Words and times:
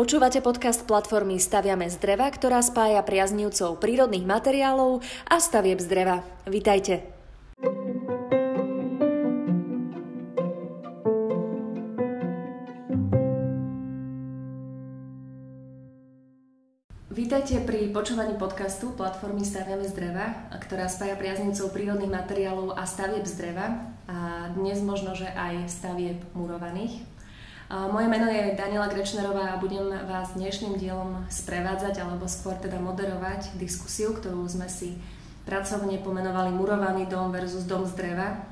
Počúvate 0.00 0.40
podcast 0.40 0.88
platformy 0.88 1.36
Staviame 1.36 1.84
z 1.92 2.00
dreva, 2.00 2.32
ktorá 2.32 2.64
spája 2.64 3.04
priaznivcov 3.04 3.84
prírodných 3.84 4.24
materiálov 4.24 5.04
a 5.28 5.36
stavieb 5.36 5.76
z 5.76 5.92
dreva. 5.92 6.24
Vítajte. 6.48 7.04
Vítajte 17.12 17.60
pri 17.68 17.92
počúvaní 17.92 18.40
podcastu 18.40 18.96
platformy 18.96 19.44
Staviame 19.44 19.84
z 19.84 19.92
dreva, 19.92 20.48
ktorá 20.48 20.88
spája 20.88 21.20
priaznivcov 21.20 21.76
prírodných 21.76 22.08
materiálov 22.08 22.72
a 22.72 22.88
stavieb 22.88 23.28
z 23.28 23.36
dreva. 23.36 23.92
A 24.08 24.48
dnes 24.56 24.80
možno, 24.80 25.12
že 25.12 25.28
aj 25.28 25.68
stavieb 25.68 26.24
murovaných. 26.32 27.09
Moje 27.70 28.10
meno 28.10 28.26
je 28.26 28.58
Daniela 28.58 28.90
Grečnerová 28.90 29.54
a 29.54 29.62
budem 29.62 29.94
vás 30.10 30.34
dnešným 30.34 30.74
dielom 30.74 31.22
sprevádzať 31.30 32.02
alebo 32.02 32.26
skôr 32.26 32.58
teda 32.58 32.82
moderovať 32.82 33.54
diskusiu, 33.62 34.10
ktorú 34.10 34.42
sme 34.50 34.66
si 34.66 34.98
pracovne 35.46 36.02
pomenovali 36.02 36.50
Murovaný 36.50 37.06
dom 37.06 37.30
versus 37.30 37.70
dom 37.70 37.86
z 37.86 37.94
dreva, 37.94 38.42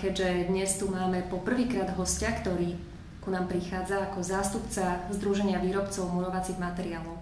keďže 0.00 0.48
dnes 0.48 0.72
tu 0.80 0.88
máme 0.88 1.28
po 1.28 1.44
prvýkrát 1.44 1.92
hostia, 2.00 2.32
ktorý 2.32 2.80
ku 3.20 3.28
nám 3.28 3.44
prichádza 3.44 4.08
ako 4.08 4.24
zástupca 4.24 5.04
Združenia 5.12 5.60
výrobcov 5.60 6.08
murovacích 6.08 6.56
materiálov. 6.56 7.20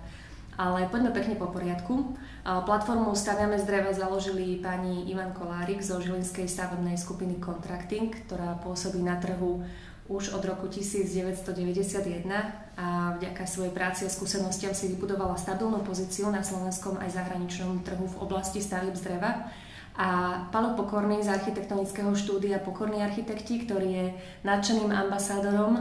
Ale 0.54 0.86
poďme 0.86 1.10
pekne 1.10 1.34
po 1.34 1.50
poriadku. 1.50 2.14
Platformu 2.46 3.10
Staviame 3.10 3.58
z 3.58 3.66
dreva 3.66 3.90
založili 3.90 4.62
pani 4.62 5.10
Ivan 5.10 5.34
Kolárik 5.34 5.82
zo 5.82 5.98
Žilinskej 5.98 6.46
stavebnej 6.46 6.94
skupiny 6.94 7.42
Contracting, 7.42 8.14
ktorá 8.22 8.54
pôsobí 8.62 9.02
na 9.02 9.18
trhu 9.18 9.66
už 10.04 10.36
od 10.36 10.44
roku 10.44 10.68
1991 10.68 12.28
a 12.76 13.16
vďaka 13.16 13.44
svojej 13.48 13.72
práci 13.72 14.04
a 14.04 14.12
skúsenostiam 14.12 14.76
si 14.76 14.92
vybudovala 14.92 15.32
stabilnú 15.38 15.80
pozíciu 15.80 16.28
na 16.28 16.44
slovenskom 16.44 17.00
aj 17.00 17.16
zahraničnom 17.16 17.80
trhu 17.80 18.04
v 18.04 18.20
oblasti 18.20 18.60
stavieb 18.60 18.92
z 18.92 19.08
dreva. 19.08 19.48
A 19.94 20.42
Palo 20.50 20.74
Pokorný 20.74 21.22
z 21.22 21.30
architektonického 21.30 22.10
štúdia 22.18 22.58
Pokorní 22.58 22.98
architekti, 22.98 23.62
ktorý 23.62 23.88
je 23.94 24.06
nadšeným 24.42 24.90
ambasádorom 24.90 25.72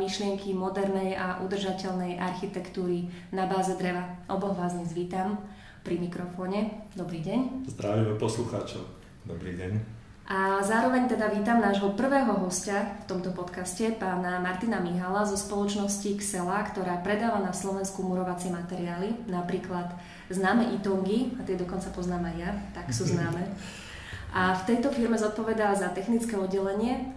myšlienky 0.00 0.56
modernej 0.56 1.12
a 1.12 1.44
udržateľnej 1.44 2.16
architektúry 2.16 3.12
na 3.36 3.44
báze 3.44 3.76
dreva. 3.76 4.16
Oboch 4.32 4.56
vás 4.56 4.72
dnes 4.72 4.96
vítam 4.96 5.36
pri 5.84 6.00
mikrofóne. 6.00 6.88
Dobrý 6.96 7.20
deň. 7.20 7.68
Zdravíme 7.68 8.16
poslucháčov. 8.16 8.80
Dobrý 9.28 9.52
deň. 9.60 9.99
A 10.30 10.62
zároveň 10.62 11.10
teda 11.10 11.26
vítam 11.26 11.58
nášho 11.58 11.90
prvého 11.98 12.30
hostia 12.38 13.02
v 13.02 13.04
tomto 13.10 13.34
podcaste, 13.34 13.90
pána 13.98 14.38
Martina 14.38 14.78
Mihala 14.78 15.26
zo 15.26 15.34
spoločnosti 15.34 16.06
Xela, 16.22 16.62
ktorá 16.70 17.02
predáva 17.02 17.42
na 17.42 17.50
Slovensku 17.50 18.06
murovacie 18.06 18.54
materiály, 18.54 19.26
napríklad 19.26 19.90
známe 20.30 20.70
Itongy, 20.78 21.34
a 21.34 21.42
tie 21.42 21.58
dokonca 21.58 21.90
poznám 21.90 22.30
aj 22.30 22.36
ja, 22.46 22.50
tak 22.70 22.94
sú 22.94 23.08
známe. 23.10 23.42
A 24.30 24.54
v 24.54 24.70
tejto 24.70 24.94
firme 24.94 25.18
zodpovedá 25.18 25.74
za 25.74 25.90
technické 25.90 26.38
oddelenie, 26.38 27.10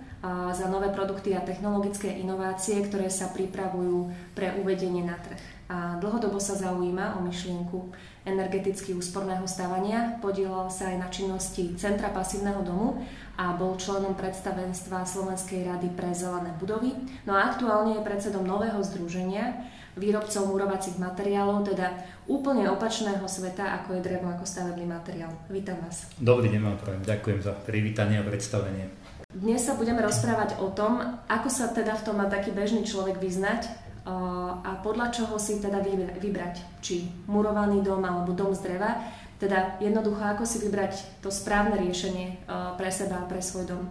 za 0.49 0.65
nové 0.65 0.89
produkty 0.89 1.37
a 1.37 1.45
technologické 1.45 2.09
inovácie, 2.17 2.81
ktoré 2.81 3.13
sa 3.13 3.29
pripravujú 3.29 4.09
pre 4.33 4.57
uvedenie 4.57 5.05
na 5.05 5.21
trh. 5.21 5.62
A 5.73 5.97
dlhodobo 5.97 6.37
sa 6.37 6.53
zaujíma 6.53 7.17
o 7.17 7.25
myšlienku 7.25 7.89
energeticky 8.29 8.93
úsporného 8.93 9.49
stavania, 9.49 10.21
podielal 10.21 10.69
sa 10.69 10.93
aj 10.93 10.97
na 11.01 11.09
činnosti 11.09 11.73
Centra 11.81 12.13
pasívneho 12.13 12.61
domu 12.61 13.01
a 13.41 13.57
bol 13.57 13.73
členom 13.73 14.13
predstavenstva 14.13 15.01
Slovenskej 15.01 15.65
rady 15.65 15.89
pre 15.97 16.13
zelené 16.13 16.53
budovy. 16.61 16.93
No 17.25 17.33
a 17.33 17.49
aktuálne 17.49 17.97
je 17.97 18.05
predsedom 18.05 18.45
nového 18.45 18.77
združenia 18.85 19.65
výrobcov 19.97 20.45
murovacích 20.45 21.01
materiálov, 21.01 21.65
teda 21.65 21.89
úplne 22.29 22.69
opačného 22.69 23.25
sveta, 23.25 23.73
ako 23.81 23.97
je 23.97 24.05
drevo 24.05 24.29
ako 24.29 24.45
stavebný 24.45 24.85
materiál. 24.85 25.33
Vítam 25.49 25.81
vás. 25.81 26.05
Dobrý 26.21 26.53
deň 26.53 26.61
vám 26.61 26.77
prajem. 26.81 27.01
Ďakujem 27.01 27.39
za 27.41 27.53
privítanie 27.65 28.21
a 28.21 28.25
predstavenie. 28.25 28.93
Dnes 29.33 29.65
sa 29.65 29.73
budeme 29.73 29.97
rozprávať 30.05 30.61
o 30.61 30.69
tom, 30.69 31.01
ako 31.25 31.49
sa 31.49 31.73
teda 31.73 31.97
v 31.97 32.05
tom 32.05 32.21
má 32.21 32.29
taký 32.29 32.53
bežný 32.53 32.85
človek 32.85 33.17
vyznať, 33.17 33.65
a 34.03 34.71
podľa 34.83 35.15
čoho 35.15 35.39
si 35.39 35.63
teda 35.63 35.79
vybrať, 36.19 36.83
či 36.83 37.07
murovaný 37.27 37.79
dom 37.79 38.03
alebo 38.03 38.35
dom 38.35 38.51
z 38.51 38.67
dreva, 38.67 38.99
teda 39.39 39.79
jednoducho 39.79 40.19
ako 40.19 40.43
si 40.43 40.59
vybrať 40.63 41.23
to 41.23 41.31
správne 41.31 41.79
riešenie 41.79 42.47
pre 42.75 42.91
seba 42.91 43.23
a 43.23 43.27
pre 43.27 43.39
svoj 43.39 43.67
dom. 43.67 43.83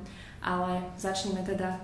Ale 0.44 0.84
začneme 1.00 1.40
teda 1.44 1.80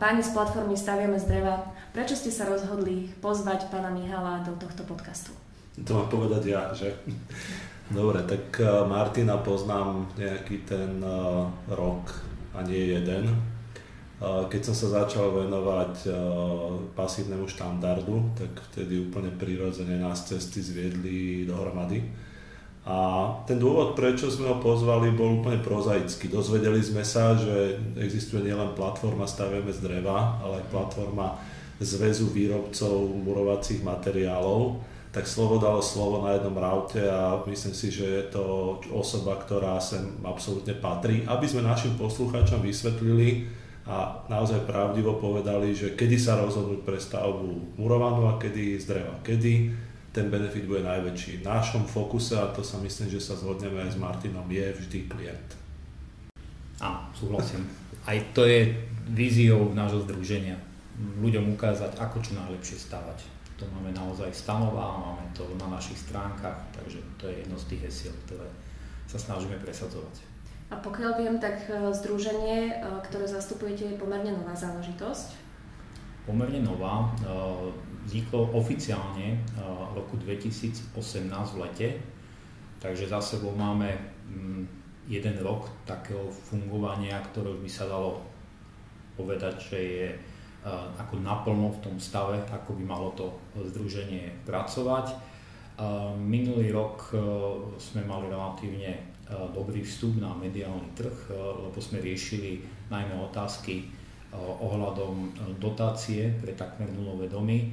páni 0.00 0.24
z 0.24 0.32
platformy 0.32 0.76
Staviame 0.76 1.20
z 1.20 1.28
dreva. 1.28 1.68
Prečo 1.92 2.16
ste 2.16 2.32
sa 2.32 2.48
rozhodli 2.48 3.12
pozvať 3.20 3.68
pána 3.68 3.92
Mihala 3.92 4.40
do 4.44 4.56
tohto 4.56 4.84
podcastu? 4.84 5.36
To 5.84 6.00
mám 6.00 6.08
povedať 6.08 6.42
ja, 6.48 6.72
že? 6.72 6.96
Dobre, 7.92 8.24
tak 8.24 8.56
Martina 8.88 9.36
poznám 9.40 10.08
nejaký 10.16 10.64
ten 10.64 11.04
rok 11.68 12.08
a 12.56 12.64
nie 12.64 12.96
jeden 12.96 13.55
keď 14.22 14.60
som 14.64 14.72
sa 14.72 15.04
začal 15.04 15.28
venovať 15.44 16.08
pasívnemu 16.96 17.44
štandardu, 17.44 18.32
tak 18.32 18.48
vtedy 18.72 19.04
úplne 19.04 19.28
prirodzene 19.28 20.00
nás 20.00 20.24
cesty 20.24 20.64
zviedli 20.64 21.44
dohromady. 21.44 22.00
A 22.86 23.28
ten 23.44 23.58
dôvod, 23.58 23.98
prečo 23.98 24.30
sme 24.30 24.46
ho 24.46 24.62
pozvali, 24.62 25.10
bol 25.10 25.42
úplne 25.42 25.58
prozaický. 25.58 26.30
Dozvedeli 26.30 26.78
sme 26.78 27.02
sa, 27.02 27.34
že 27.34 27.76
existuje 27.98 28.46
nielen 28.46 28.78
platforma 28.78 29.26
Staviame 29.26 29.74
z 29.74 29.82
dreva, 29.82 30.38
ale 30.38 30.62
aj 30.62 30.70
platforma 30.70 31.34
Zväzu 31.76 32.30
výrobcov 32.32 33.10
murovacích 33.20 33.82
materiálov. 33.84 34.80
Tak 35.12 35.26
slovo 35.28 35.58
dalo 35.58 35.82
slovo 35.82 36.24
na 36.24 36.38
jednom 36.38 36.56
raute 36.56 37.04
a 37.04 37.42
myslím 37.44 37.74
si, 37.74 37.92
že 37.92 38.06
je 38.06 38.24
to 38.32 38.44
osoba, 38.94 39.36
ktorá 39.44 39.76
sem 39.82 40.06
absolútne 40.24 40.78
patrí. 40.78 41.26
Aby 41.26 41.50
sme 41.50 41.66
našim 41.66 41.98
poslucháčom 41.98 42.62
vysvetlili, 42.64 43.50
a 43.86 44.26
naozaj 44.26 44.66
pravdivo 44.66 45.22
povedali, 45.22 45.70
že 45.70 45.94
kedy 45.94 46.18
sa 46.18 46.34
rozhodnúť 46.42 46.82
pre 46.82 46.98
stavbu 46.98 47.78
murovanú 47.78 48.26
a 48.26 48.34
kedy 48.34 48.82
z 48.82 48.90
dreva. 48.90 49.14
Kedy 49.22 49.70
ten 50.10 50.26
benefit 50.26 50.66
bude 50.66 50.82
najväčší. 50.82 51.44
V 51.44 51.46
našom 51.46 51.86
fokuse, 51.86 52.34
a 52.34 52.50
to 52.50 52.66
sa 52.66 52.82
myslím, 52.82 53.06
že 53.12 53.22
sa 53.22 53.38
zhodneme 53.38 53.78
aj 53.86 53.94
s 53.94 54.00
Martinom, 54.00 54.48
je 54.50 54.66
vždy 54.74 54.98
klient. 55.06 55.50
Áno, 56.82 57.06
súhlasím. 57.14 57.62
Aj 58.08 58.18
to 58.34 58.42
je 58.42 58.74
víziou 59.12 59.70
nášho 59.70 60.02
združenia. 60.02 60.58
Ľuďom 61.22 61.54
ukázať, 61.54 61.94
ako 62.00 62.18
čo 62.24 62.34
najlepšie 62.34 62.80
stavať. 62.90 63.22
To 63.56 63.64
máme 63.70 63.94
naozaj 63.94 64.28
stanová, 64.34 64.98
máme 64.98 65.24
to 65.32 65.46
na 65.56 65.68
našich 65.70 65.96
stránkach, 65.96 66.58
takže 66.74 67.00
to 67.16 67.30
je 67.30 67.44
jedno 67.44 67.56
z 67.56 67.68
tých 67.72 67.82
hesiel, 67.88 68.16
ktoré 68.28 68.48
sa 69.06 69.16
snažíme 69.16 69.56
presadzovať. 69.62 70.35
A 70.66 70.74
pokiaľ 70.74 71.12
viem, 71.22 71.36
tak 71.38 71.70
e, 71.70 71.94
združenie, 71.94 72.58
e, 72.70 72.72
ktoré 73.06 73.22
zastupujete, 73.30 73.86
je 73.86 74.00
pomerne 74.02 74.34
nová 74.34 74.50
záležitosť. 74.50 75.38
Pomerne 76.26 76.66
nová. 76.66 77.06
E, 77.06 77.30
vzniklo 78.06 78.50
oficiálne 78.54 79.42
v 79.58 79.92
roku 79.98 80.14
2018 80.14 80.94
v 81.26 81.58
lete, 81.58 81.88
takže 82.78 83.10
za 83.10 83.18
sebou 83.18 83.50
máme 83.50 83.98
mm, 84.30 84.62
jeden 85.10 85.36
rok 85.42 85.66
takého 85.82 86.30
fungovania, 86.30 87.18
ktoré 87.30 87.50
by 87.58 87.66
sa 87.66 87.90
dalo 87.90 88.22
povedať, 89.18 89.54
že 89.58 89.78
je 89.78 90.06
ako 90.98 91.22
naplno 91.22 91.74
v 91.74 91.82
tom 91.82 91.96
stave, 91.98 92.42
ako 92.46 92.78
by 92.78 92.82
malo 92.86 93.10
to 93.14 93.26
združenie 93.54 94.34
pracovať. 94.46 95.14
Minulý 96.16 96.72
rok 96.72 97.12
sme 97.76 98.00
mali 98.08 98.32
relatívne 98.32 99.16
Eh, 99.26 99.34
dobrý 99.50 99.82
vstup 99.82 100.22
na 100.22 100.30
mediálny 100.38 100.94
trh, 100.94 101.10
eh, 101.10 101.34
lebo 101.34 101.74
sme 101.82 101.98
riešili 101.98 102.62
najmä 102.90 103.14
otázky 103.26 103.90
ohľadom 104.36 105.32
dotácie 105.56 106.28
pre 106.44 106.52
takmer 106.52 106.92
nulové 106.92 107.24
domy. 107.24 107.72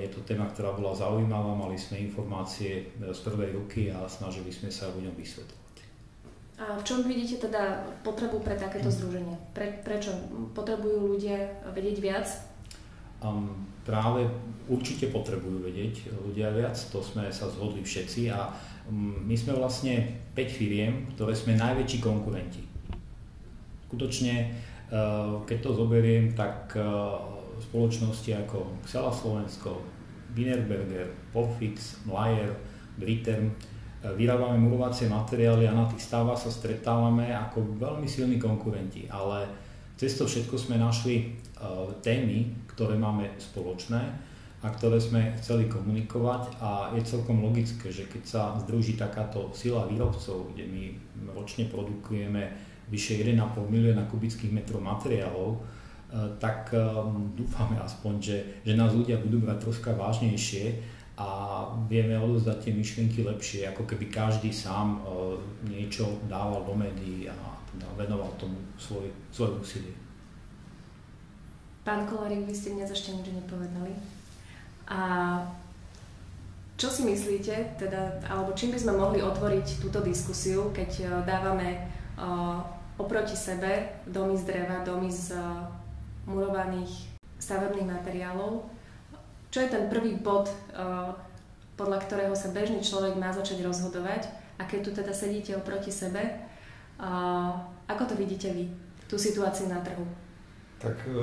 Je 0.00 0.08
to 0.08 0.24
téma, 0.24 0.48
ktorá 0.48 0.72
bola 0.72 0.96
zaujímavá, 0.96 1.52
mali 1.52 1.76
sme 1.76 2.00
informácie 2.00 2.88
z 2.96 3.20
prvej 3.20 3.52
ruky 3.52 3.92
a 3.92 4.08
snažili 4.08 4.48
sme 4.48 4.72
sa 4.72 4.88
ľuďom 4.88 5.12
vysvetľovať. 5.12 5.76
A 6.56 6.80
v 6.80 6.82
čom 6.88 7.04
vidíte 7.04 7.36
teda 7.36 7.84
potrebu 8.00 8.40
pre 8.40 8.56
takéto 8.56 8.88
združenie? 8.88 9.36
Pre, 9.52 9.84
prečo 9.84 10.14
potrebujú 10.56 11.18
ľudia 11.18 11.52
vedieť 11.76 11.96
viac? 12.00 12.26
Um, 13.24 13.48
práve 13.88 14.28
určite 14.68 15.08
potrebujú 15.08 15.64
vedieť 15.64 16.12
ľudia 16.28 16.52
viac, 16.52 16.76
to 16.76 17.00
sme 17.00 17.32
sa 17.32 17.48
zhodli 17.48 17.80
všetci 17.80 18.28
a 18.28 18.52
Mm, 18.84 19.24
my 19.24 19.36
sme 19.36 19.56
vlastne 19.56 20.04
5 20.36 20.44
firiem, 20.44 21.08
ktoré 21.16 21.32
sme 21.32 21.56
najväčší 21.56 22.04
konkurenti. 22.04 22.60
Skutočne, 23.88 24.34
e, 24.44 24.46
keď 25.48 25.58
to 25.64 25.70
zoberiem, 25.72 26.36
tak 26.36 26.76
e, 26.76 26.84
spoločnosti 27.64 28.28
ako 28.44 28.76
Xela 28.84 29.08
Slovensko, 29.08 29.80
Binerberger, 30.36 31.08
Popfix, 31.32 32.04
Mlayer, 32.04 32.52
Briterm, 33.00 33.48
e, 33.48 33.54
vyrábame 34.12 34.60
murovacie 34.60 35.08
materiály 35.08 35.64
a 35.64 35.72
na 35.72 35.88
tých 35.88 36.04
stavách 36.04 36.44
sa 36.44 36.52
stretávame 36.52 37.32
ako 37.32 37.80
veľmi 37.80 38.04
silní 38.04 38.36
konkurenti, 38.36 39.08
ale 39.08 39.48
cez 39.94 40.18
to 40.18 40.26
všetko 40.26 40.58
sme 40.58 40.76
našli 40.78 41.38
témy, 42.02 42.66
ktoré 42.66 42.98
máme 42.98 43.30
spoločné 43.38 44.00
a 44.00 44.14
a 44.64 44.72
ktoré 44.72 44.96
sme 44.96 45.36
chceli 45.36 45.68
komunikovať 45.68 46.56
a 46.56 46.88
je 46.96 47.04
celkom 47.04 47.44
logické, 47.44 47.92
že 47.92 48.08
keď 48.08 48.22
sa 48.24 48.42
združí 48.64 48.96
takáto 48.96 49.52
sila 49.52 49.84
výrobcov, 49.84 50.56
kde 50.56 50.64
my 50.64 50.82
ročne 51.36 51.68
produkujeme 51.68 52.48
vyše 52.88 53.20
1,5 53.20 53.60
milióna 53.68 54.08
kubických 54.08 54.56
metrov 54.56 54.80
materiálov, 54.80 55.48
e, 55.52 55.58
tak 56.40 56.72
e, 56.72 56.80
dúfame 57.36 57.76
aspoň, 57.76 58.12
že, 58.16 58.36
že 58.64 58.72
nás 58.72 58.96
ľudia 58.96 59.20
budú 59.20 59.44
brať 59.44 59.68
troška 59.68 59.92
vážnejšie 59.92 60.80
a 61.14 61.28
vieme 61.86 62.18
odozdať 62.18 62.66
tie 62.66 62.72
myšlienky 62.74 63.22
lepšie, 63.22 63.70
ako 63.70 63.86
keby 63.86 64.10
každý 64.10 64.50
sám 64.50 64.98
e, 64.98 65.00
niečo 65.70 66.18
dával 66.26 66.66
do 66.66 66.74
médií 66.74 67.30
a 67.30 67.36
teda 67.70 67.86
venoval 67.94 68.34
tomu 68.34 68.58
svoj, 68.74 69.06
svoj 69.30 69.62
úsilie. 69.62 69.94
Pán 71.86 72.10
Kolarík, 72.10 72.50
vy 72.50 72.54
ste 72.54 72.74
dnes 72.74 72.90
ešte 72.90 73.14
nič 73.14 73.30
nepovedali. 73.30 73.94
A 74.90 75.00
čo 76.74 76.90
si 76.90 77.06
myslíte, 77.06 77.78
teda, 77.78 78.18
alebo 78.26 78.50
čím 78.58 78.74
by 78.74 78.78
sme 78.82 78.98
mohli 78.98 79.22
otvoriť 79.22 79.78
túto 79.78 80.02
diskusiu, 80.02 80.74
keď 80.74 80.90
uh, 81.06 81.08
dávame 81.22 81.78
uh, 82.18 82.58
oproti 82.98 83.38
sebe 83.38 84.02
domy 84.10 84.34
z 84.34 84.50
dreva, 84.50 84.82
domy 84.82 85.06
z 85.12 85.38
murovaných 86.26 86.90
stavebných 87.38 87.86
materiálov? 87.86 88.66
Čo 89.54 89.62
je 89.62 89.70
ten 89.70 89.86
prvý 89.86 90.18
bod, 90.18 90.50
uh, 90.50 91.14
podľa 91.78 92.02
ktorého 92.02 92.34
sa 92.34 92.50
bežný 92.50 92.82
človek 92.82 93.14
má 93.14 93.30
začať 93.30 93.62
rozhodovať? 93.62 94.26
A 94.58 94.66
keď 94.66 94.80
tu 94.82 94.90
teda 94.90 95.14
sedíte 95.14 95.54
oproti 95.54 95.94
sebe, 95.94 96.26
uh, 96.98 97.54
ako 97.86 98.02
to 98.02 98.14
vidíte 98.18 98.50
vy, 98.50 98.66
tú 99.06 99.14
situáciu 99.14 99.70
na 99.70 99.78
trhu? 99.78 100.02
Tak 100.82 101.06
e, 101.06 101.14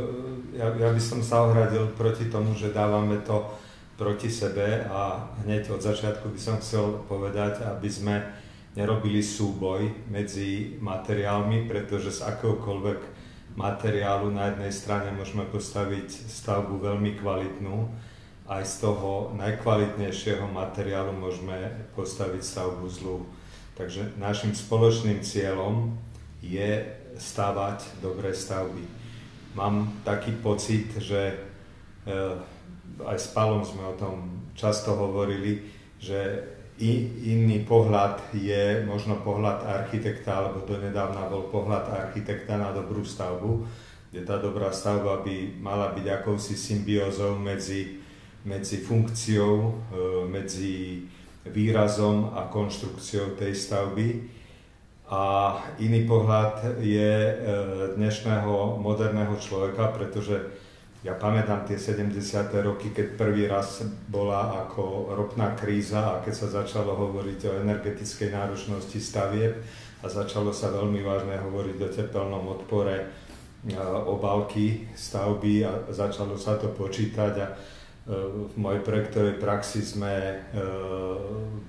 ja, 0.55 0.71
ja 0.79 0.89
by 0.95 1.01
som 1.03 1.19
sa 1.19 1.43
ohradil 1.43 1.91
proti 1.91 2.31
tomu, 2.31 2.55
že 2.55 2.71
dávame 2.71 3.19
to 3.27 3.51
proti 3.99 4.31
sebe 4.31 4.79
a 4.87 5.27
hneď 5.43 5.67
od 5.75 5.83
začiatku 5.83 6.31
by 6.31 6.39
som 6.39 6.55
chcel 6.63 7.03
povedať, 7.11 7.67
aby 7.67 7.89
sme 7.91 8.15
nerobili 8.79 9.19
súboj 9.19 10.07
medzi 10.07 10.79
materiálmi, 10.79 11.67
pretože 11.67 12.15
z 12.15 12.31
akéhokoľvek 12.31 12.99
materiálu 13.59 14.31
na 14.31 14.55
jednej 14.55 14.71
strane 14.71 15.11
môžeme 15.11 15.43
postaviť 15.51 16.07
stavbu 16.31 16.79
veľmi 16.79 17.19
kvalitnú, 17.19 17.91
aj 18.51 18.63
z 18.67 18.75
toho 18.83 19.31
najkvalitnejšieho 19.39 20.43
materiálu 20.51 21.15
môžeme 21.15 21.87
postaviť 21.95 22.43
stavbu 22.43 22.85
zlú. 22.91 23.23
Takže 23.79 24.19
našim 24.19 24.51
spoločným 24.51 25.23
cieľom 25.23 25.95
je 26.43 26.83
stavať 27.15 28.03
dobré 28.03 28.35
stavby 28.35 29.01
mám 29.55 30.01
taký 30.03 30.31
pocit, 30.39 30.95
že 30.97 31.35
eh, 32.07 32.35
aj 33.03 33.17
s 33.19 33.27
Palom 33.35 33.63
sme 33.63 33.83
o 33.91 33.95
tom 33.99 34.15
často 34.55 34.95
hovorili, 34.95 35.63
že 36.01 36.43
iný 36.81 37.61
pohľad 37.61 38.33
je 38.33 38.81
možno 38.89 39.21
pohľad 39.21 39.61
architekta, 39.69 40.41
alebo 40.41 40.65
donedávna 40.65 41.29
bol 41.29 41.45
pohľad 41.53 41.93
architekta 41.93 42.57
na 42.57 42.73
dobrú 42.73 43.05
stavbu, 43.05 43.61
kde 44.09 44.25
tá 44.25 44.41
dobrá 44.41 44.73
stavba 44.73 45.21
by 45.21 45.61
mala 45.61 45.93
byť 45.93 46.05
akousi 46.09 46.57
symbiózou 46.57 47.37
medzi, 47.37 48.00
medzi 48.45 48.77
funkciou, 48.81 49.55
eh, 49.69 50.27
medzi 50.29 51.05
výrazom 51.45 52.37
a 52.37 52.45
konštrukciou 52.49 53.33
tej 53.33 53.55
stavby 53.55 54.07
a 55.11 55.57
iný 55.83 56.07
pohľad 56.07 56.79
je 56.79 57.11
e, 57.11 57.33
dnešného 57.99 58.79
moderného 58.79 59.35
človeka, 59.35 59.91
pretože 59.91 60.39
ja 61.03 61.19
pamätám 61.19 61.67
tie 61.67 61.75
70. 61.75 62.15
roky, 62.63 62.95
keď 62.95 63.19
prvý 63.19 63.43
raz 63.43 63.83
bola 64.07 64.63
ako 64.63 65.11
ropná 65.11 65.51
kríza 65.59 65.99
a 65.99 66.21
keď 66.23 66.33
sa 66.33 66.63
začalo 66.63 66.95
hovoriť 66.95 67.39
o 67.43 67.57
energetickej 67.59 68.31
náročnosti 68.31 69.03
stavieb 69.03 69.59
a 69.99 70.07
začalo 70.07 70.55
sa 70.55 70.71
veľmi 70.71 71.03
vážne 71.03 71.43
hovoriť 71.43 71.77
o 71.83 71.89
tepelnom 71.91 72.47
odpore 72.47 72.95
e, 72.95 73.05
obálky 74.07 74.87
stavby 74.95 75.67
a 75.67 75.91
začalo 75.91 76.39
sa 76.39 76.55
to 76.55 76.71
počítať 76.71 77.33
a 77.35 77.47
v 78.05 78.53
mojej 78.57 78.81
projektovej 78.81 79.37
praxi 79.37 79.85
sme 79.85 80.41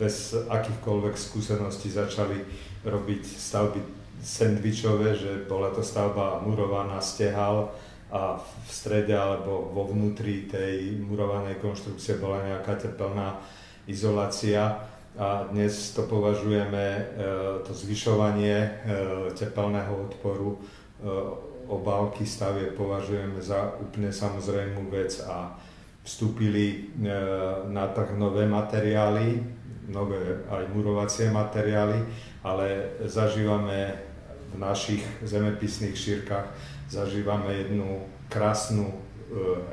bez 0.00 0.32
akýchkoľvek 0.32 1.14
skúseností 1.14 1.92
začali 1.92 2.40
robiť 2.88 3.22
stavby 3.24 3.80
sendvičové, 4.22 5.12
že 5.12 5.44
bola 5.44 5.74
to 5.74 5.84
stavba 5.84 6.40
murovaná 6.40 7.02
stehal 7.04 7.74
a 8.12 8.40
v 8.40 8.68
strede 8.68 9.12
alebo 9.12 9.72
vo 9.72 9.88
vnútri 9.88 10.48
tej 10.48 11.00
murovanej 11.00 11.60
konštrukcie 11.60 12.16
bola 12.16 12.44
nejaká 12.44 12.80
tepelná 12.80 13.40
izolácia. 13.84 14.88
A 15.12 15.44
dnes 15.52 15.92
to 15.92 16.08
považujeme, 16.08 17.12
to 17.68 17.76
zvyšovanie 17.76 18.80
tepelného 19.36 20.08
odporu 20.08 20.56
obálky 21.68 22.24
stavie 22.24 22.72
považujeme 22.72 23.36
za 23.36 23.76
úplne 23.76 24.08
samozrejmú 24.08 24.88
vec 24.88 25.20
a 25.28 25.52
vstúpili 26.02 26.66
e, 26.68 26.76
na 27.70 27.86
trh 27.94 28.18
nové 28.18 28.46
materiály, 28.46 29.38
nové 29.88 30.42
aj 30.50 30.70
murovacie 30.74 31.30
materiály, 31.30 31.98
ale 32.42 32.98
zažívame 33.06 33.94
v 34.52 34.58
našich 34.58 35.02
zemepisných 35.22 35.96
šírkach 35.96 36.50
zažívame 36.92 37.54
jednu 37.54 38.04
krásnu 38.28 38.90
e, 38.90 38.94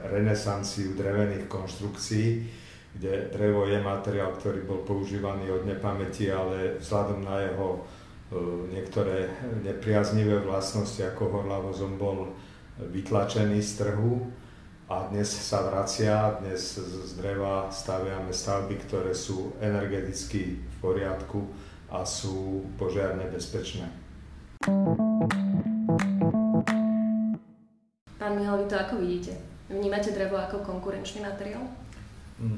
renesanciu 0.07 0.95
drevených 0.95 1.51
konštrukcií, 1.51 2.47
kde 2.95 3.27
drevo 3.33 3.67
je 3.67 3.81
materiál, 3.81 4.31
ktorý 4.37 4.63
bol 4.63 4.85
používaný 4.87 5.51
od 5.51 5.65
nepamäti, 5.65 6.31
ale 6.31 6.79
vzhľadom 6.79 7.25
na 7.25 7.43
jeho 7.43 7.67
e, 7.75 7.79
niektoré 8.71 9.33
nepriaznivé 9.65 10.45
vlastnosti, 10.45 11.01
ako 11.03 11.41
horlavozom 11.41 11.97
bol 11.97 12.31
vytlačený 12.79 13.59
z 13.59 13.71
trhu 13.83 14.31
a 14.89 15.05
dnes 15.05 15.29
sa 15.29 15.61
vracia, 15.69 16.41
dnes 16.41 16.81
z 16.81 17.13
dreva 17.13 17.69
staviame 17.69 18.33
stavby, 18.33 18.73
ktoré 18.89 19.13
sú 19.13 19.53
energeticky 19.61 20.57
v 20.57 20.75
poriadku 20.81 21.45
a 21.93 22.01
sú 22.01 22.65
požiarne 22.73 23.29
bezpečné. 23.29 23.85
Pán 28.17 28.33
Mihal, 28.33 28.57
vy 28.57 28.65
to 28.65 28.75
ako 28.81 28.97
vidíte? 28.97 29.37
Vnímate 29.69 30.09
drevo 30.09 30.41
ako 30.41 30.65
konkurenčný 30.65 31.21
materiál? 31.21 31.69
Mm. 32.41 32.57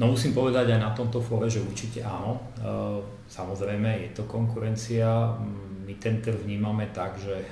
No 0.00 0.16
musím 0.16 0.32
povedať 0.32 0.72
aj 0.72 0.80
na 0.80 0.90
tomto 0.96 1.20
fóre, 1.20 1.52
že 1.52 1.60
určite 1.60 2.00
áno. 2.00 2.40
E, 2.56 2.68
samozrejme 3.28 4.08
je 4.08 4.10
to 4.16 4.24
konkurencia. 4.24 5.36
My 5.84 5.92
ten 6.00 6.24
trh 6.24 6.40
vnímame 6.48 6.88
tak, 6.96 7.20
že 7.20 7.44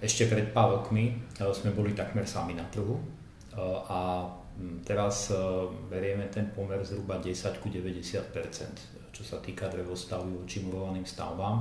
ešte 0.00 0.32
pred 0.32 0.48
pár 0.50 0.80
rokmi 0.80 1.12
eh, 1.12 1.52
sme 1.52 1.76
boli 1.76 1.92
takmer 1.92 2.24
sami 2.24 2.56
na 2.56 2.64
trhu 2.72 2.96
eh, 2.96 3.60
a 3.86 4.24
hm, 4.56 4.80
teraz 4.82 5.28
eh, 5.30 5.36
berieme 5.92 6.26
ten 6.32 6.48
pomer 6.50 6.80
zhruba 6.80 7.20
10 7.20 7.60
ku 7.60 7.68
90 7.68 8.32
čo 9.10 9.22
sa 9.26 9.36
týka 9.44 9.68
drevostavby 9.68 10.32
voči 10.32 10.64
murovaným 10.64 11.04
stavbám. 11.04 11.60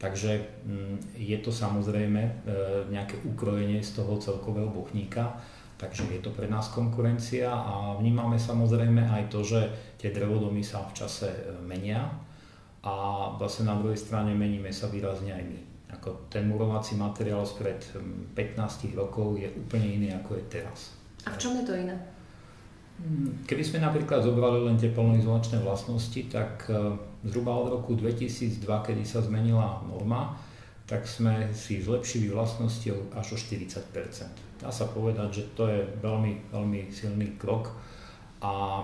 Takže 0.00 0.32
hm, 0.66 1.14
je 1.14 1.38
to 1.38 1.54
samozrejme 1.54 2.48
nejaké 2.90 3.20
ukrojenie 3.22 3.78
z 3.78 4.00
toho 4.00 4.18
celkového 4.18 4.72
bochníka, 4.72 5.38
takže 5.78 6.08
je 6.10 6.24
to 6.24 6.34
pre 6.34 6.50
nás 6.50 6.72
konkurencia 6.72 7.52
a 7.52 7.94
vnímame 8.00 8.40
samozrejme 8.40 9.06
aj 9.06 9.30
to, 9.30 9.44
že 9.44 9.60
tie 10.00 10.10
drevodomy 10.10 10.64
sa 10.64 10.82
v 10.88 10.96
čase 10.98 11.28
menia 11.62 12.10
a 12.80 13.28
vlastne 13.36 13.68
na 13.68 13.76
druhej 13.76 14.00
strane 14.00 14.32
meníme 14.32 14.72
sa 14.72 14.88
výrazne 14.88 15.36
aj 15.36 15.44
my. 15.46 15.69
Ako 15.98 16.30
ten 16.30 16.46
murovací 16.46 16.94
materiál 16.94 17.42
spred 17.42 17.82
15 18.34 18.36
hm, 18.36 18.94
rokov 18.94 19.38
je 19.38 19.48
úplne 19.50 19.86
iný 20.00 20.08
ako 20.14 20.38
je 20.38 20.44
teraz. 20.46 20.94
A 21.26 21.34
v 21.34 21.40
čom 21.40 21.52
je 21.58 21.64
to 21.66 21.74
iné? 21.74 21.96
Hm, 23.00 23.44
keby 23.48 23.62
sme 23.64 23.82
napríklad 23.82 24.22
zobrali 24.22 24.62
len 24.62 24.76
tie 24.78 24.92
plnoizolačné 24.92 25.60
vlastnosti, 25.64 26.20
tak 26.30 26.68
hm, 26.70 27.26
zhruba 27.26 27.52
od 27.56 27.68
roku 27.80 27.98
2002, 27.98 28.64
kedy 28.64 29.02
sa 29.02 29.20
zmenila 29.20 29.82
norma, 29.84 30.36
tak 30.90 31.06
sme 31.06 31.54
si 31.54 31.78
zlepšili 31.78 32.34
vlastnosti 32.34 32.90
až 33.14 33.26
o 33.34 33.36
40 33.38 33.94
Dá 34.58 34.74
sa 34.74 34.90
povedať, 34.90 35.28
že 35.30 35.44
to 35.54 35.70
je 35.70 35.86
veľmi, 36.02 36.50
veľmi 36.50 36.90
silný 36.90 37.38
krok 37.38 37.70
a 38.42 38.82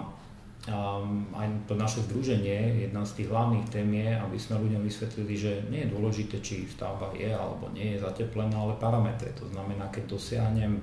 aj 0.67 1.47
to 1.71 1.79
naše 1.79 2.03
združenie, 2.11 2.91
jedna 2.91 3.07
z 3.07 3.23
tých 3.23 3.31
hlavných 3.31 3.67
tém 3.71 3.87
je, 3.95 4.11
aby 4.19 4.35
sme 4.35 4.63
ľuďom 4.67 4.83
vysvetlili, 4.83 5.35
že 5.39 5.53
nie 5.71 5.87
je 5.87 5.93
dôležité, 5.95 6.43
či 6.43 6.67
stavba 6.67 7.15
je 7.15 7.31
alebo 7.31 7.71
nie 7.71 7.95
je 7.95 8.03
zateplená, 8.03 8.59
ale 8.59 8.75
parametre. 8.83 9.31
To 9.39 9.47
znamená, 9.47 9.87
keď 9.95 10.19
dosiahnem 10.19 10.83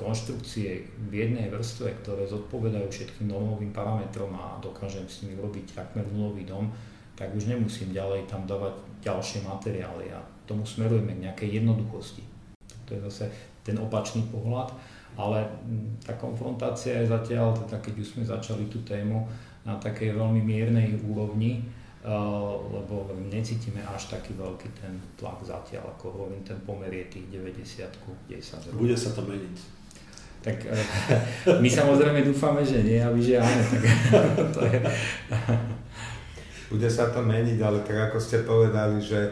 konštrukcie 0.00 0.88
v 0.96 1.12
jednej 1.12 1.52
vrstve, 1.52 2.00
ktoré 2.00 2.24
zodpovedajú 2.24 2.88
všetkým 2.88 3.28
normovým 3.28 3.68
parametrom 3.68 4.32
a 4.32 4.56
dokážem 4.64 5.04
s 5.04 5.20
nimi 5.20 5.36
robiť 5.36 5.76
takmer 5.76 6.08
nulový 6.08 6.48
dom, 6.48 6.72
tak 7.12 7.36
už 7.36 7.52
nemusím 7.52 7.92
ďalej 7.92 8.24
tam 8.24 8.48
dávať 8.48 8.80
ďalšie 9.04 9.44
materiály 9.44 10.08
a 10.08 10.24
tomu 10.48 10.64
smerujeme 10.64 11.12
k 11.12 11.28
nejakej 11.28 11.60
jednoduchosti. 11.60 12.24
To 12.88 12.96
je 12.96 13.00
zase 13.12 13.28
ten 13.60 13.76
opačný 13.76 14.24
pohľad. 14.32 14.72
Ale 15.20 15.44
tá 16.00 16.16
konfrontácia 16.16 17.04
je 17.04 17.12
zatiaľ, 17.12 17.52
teda 17.52 17.76
keď 17.84 17.94
už 18.00 18.08
sme 18.16 18.24
začali 18.24 18.64
tú 18.72 18.80
tému, 18.88 19.28
na 19.60 19.76
takej 19.76 20.16
veľmi 20.16 20.40
miernej 20.40 20.96
úrovni, 21.04 21.60
lebo 22.72 23.12
necítime 23.28 23.84
až 23.84 24.08
taký 24.08 24.32
veľký 24.32 24.72
ten 24.72 24.96
tlak 25.20 25.36
zatiaľ, 25.44 25.92
ako 25.92 26.04
hovorím, 26.16 26.40
ten 26.40 26.56
pomer 26.64 26.88
je 26.88 27.20
tých 27.20 27.26
90 27.28 27.84
10 28.24 28.80
Bude 28.80 28.96
sa 28.96 29.12
to 29.12 29.20
meniť. 29.28 29.56
Tak 30.40 30.56
my 31.60 31.68
samozrejme 31.68 32.24
dúfame, 32.24 32.64
že 32.64 32.80
nie, 32.80 32.96
a 32.96 33.12
vy, 33.12 33.20
že 33.20 33.36
áno. 33.36 33.60
Tak 33.60 33.82
to 34.56 34.60
je... 34.64 34.78
Bude 36.72 36.88
sa 36.88 37.12
to 37.12 37.20
meniť, 37.20 37.58
ale 37.60 37.84
tak 37.84 38.08
ako 38.08 38.16
ste 38.16 38.48
povedali, 38.48 38.96
že 39.04 39.20
e, 39.20 39.30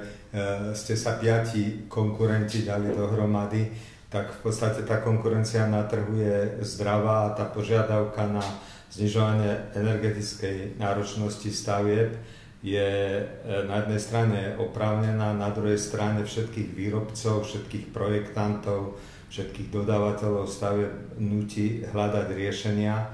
ste 0.76 0.92
sa 0.92 1.16
piati 1.16 1.88
konkurenti 1.88 2.68
dali 2.68 2.92
dohromady, 2.92 3.72
tak 4.08 4.32
v 4.32 4.38
podstate 4.48 4.88
tá 4.88 5.04
konkurencia 5.04 5.68
na 5.68 5.84
trhu 5.84 6.16
je 6.16 6.64
zdravá 6.64 7.28
a 7.28 7.34
tá 7.36 7.44
požiadavka 7.44 8.24
na 8.24 8.44
znižovanie 8.88 9.76
energetickej 9.76 10.80
náročnosti 10.80 11.52
stavieb 11.52 12.16
je 12.64 12.88
e, 12.88 13.22
na 13.68 13.84
jednej 13.84 14.00
strane 14.00 14.40
oprávnená, 14.58 15.36
na 15.36 15.52
druhej 15.52 15.78
strane 15.78 16.24
všetkých 16.24 16.74
výrobcov, 16.74 17.46
všetkých 17.46 17.94
projektantov, 17.94 18.98
všetkých 19.28 19.68
dodávateľov 19.70 20.48
stavieb 20.48 21.20
nutí 21.20 21.84
hľadať 21.84 22.26
riešenia, 22.32 23.12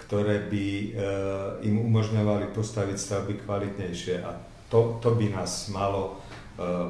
ktoré 0.00 0.46
by 0.46 0.66
e, 0.70 0.88
im 1.66 1.82
umožňovali 1.90 2.54
postaviť 2.54 2.96
stavby 2.96 3.42
kvalitnejšie. 3.42 4.22
A 4.22 4.30
to, 4.70 4.96
to 5.02 5.10
by 5.12 5.26
nás 5.28 5.68
malo 5.68 6.22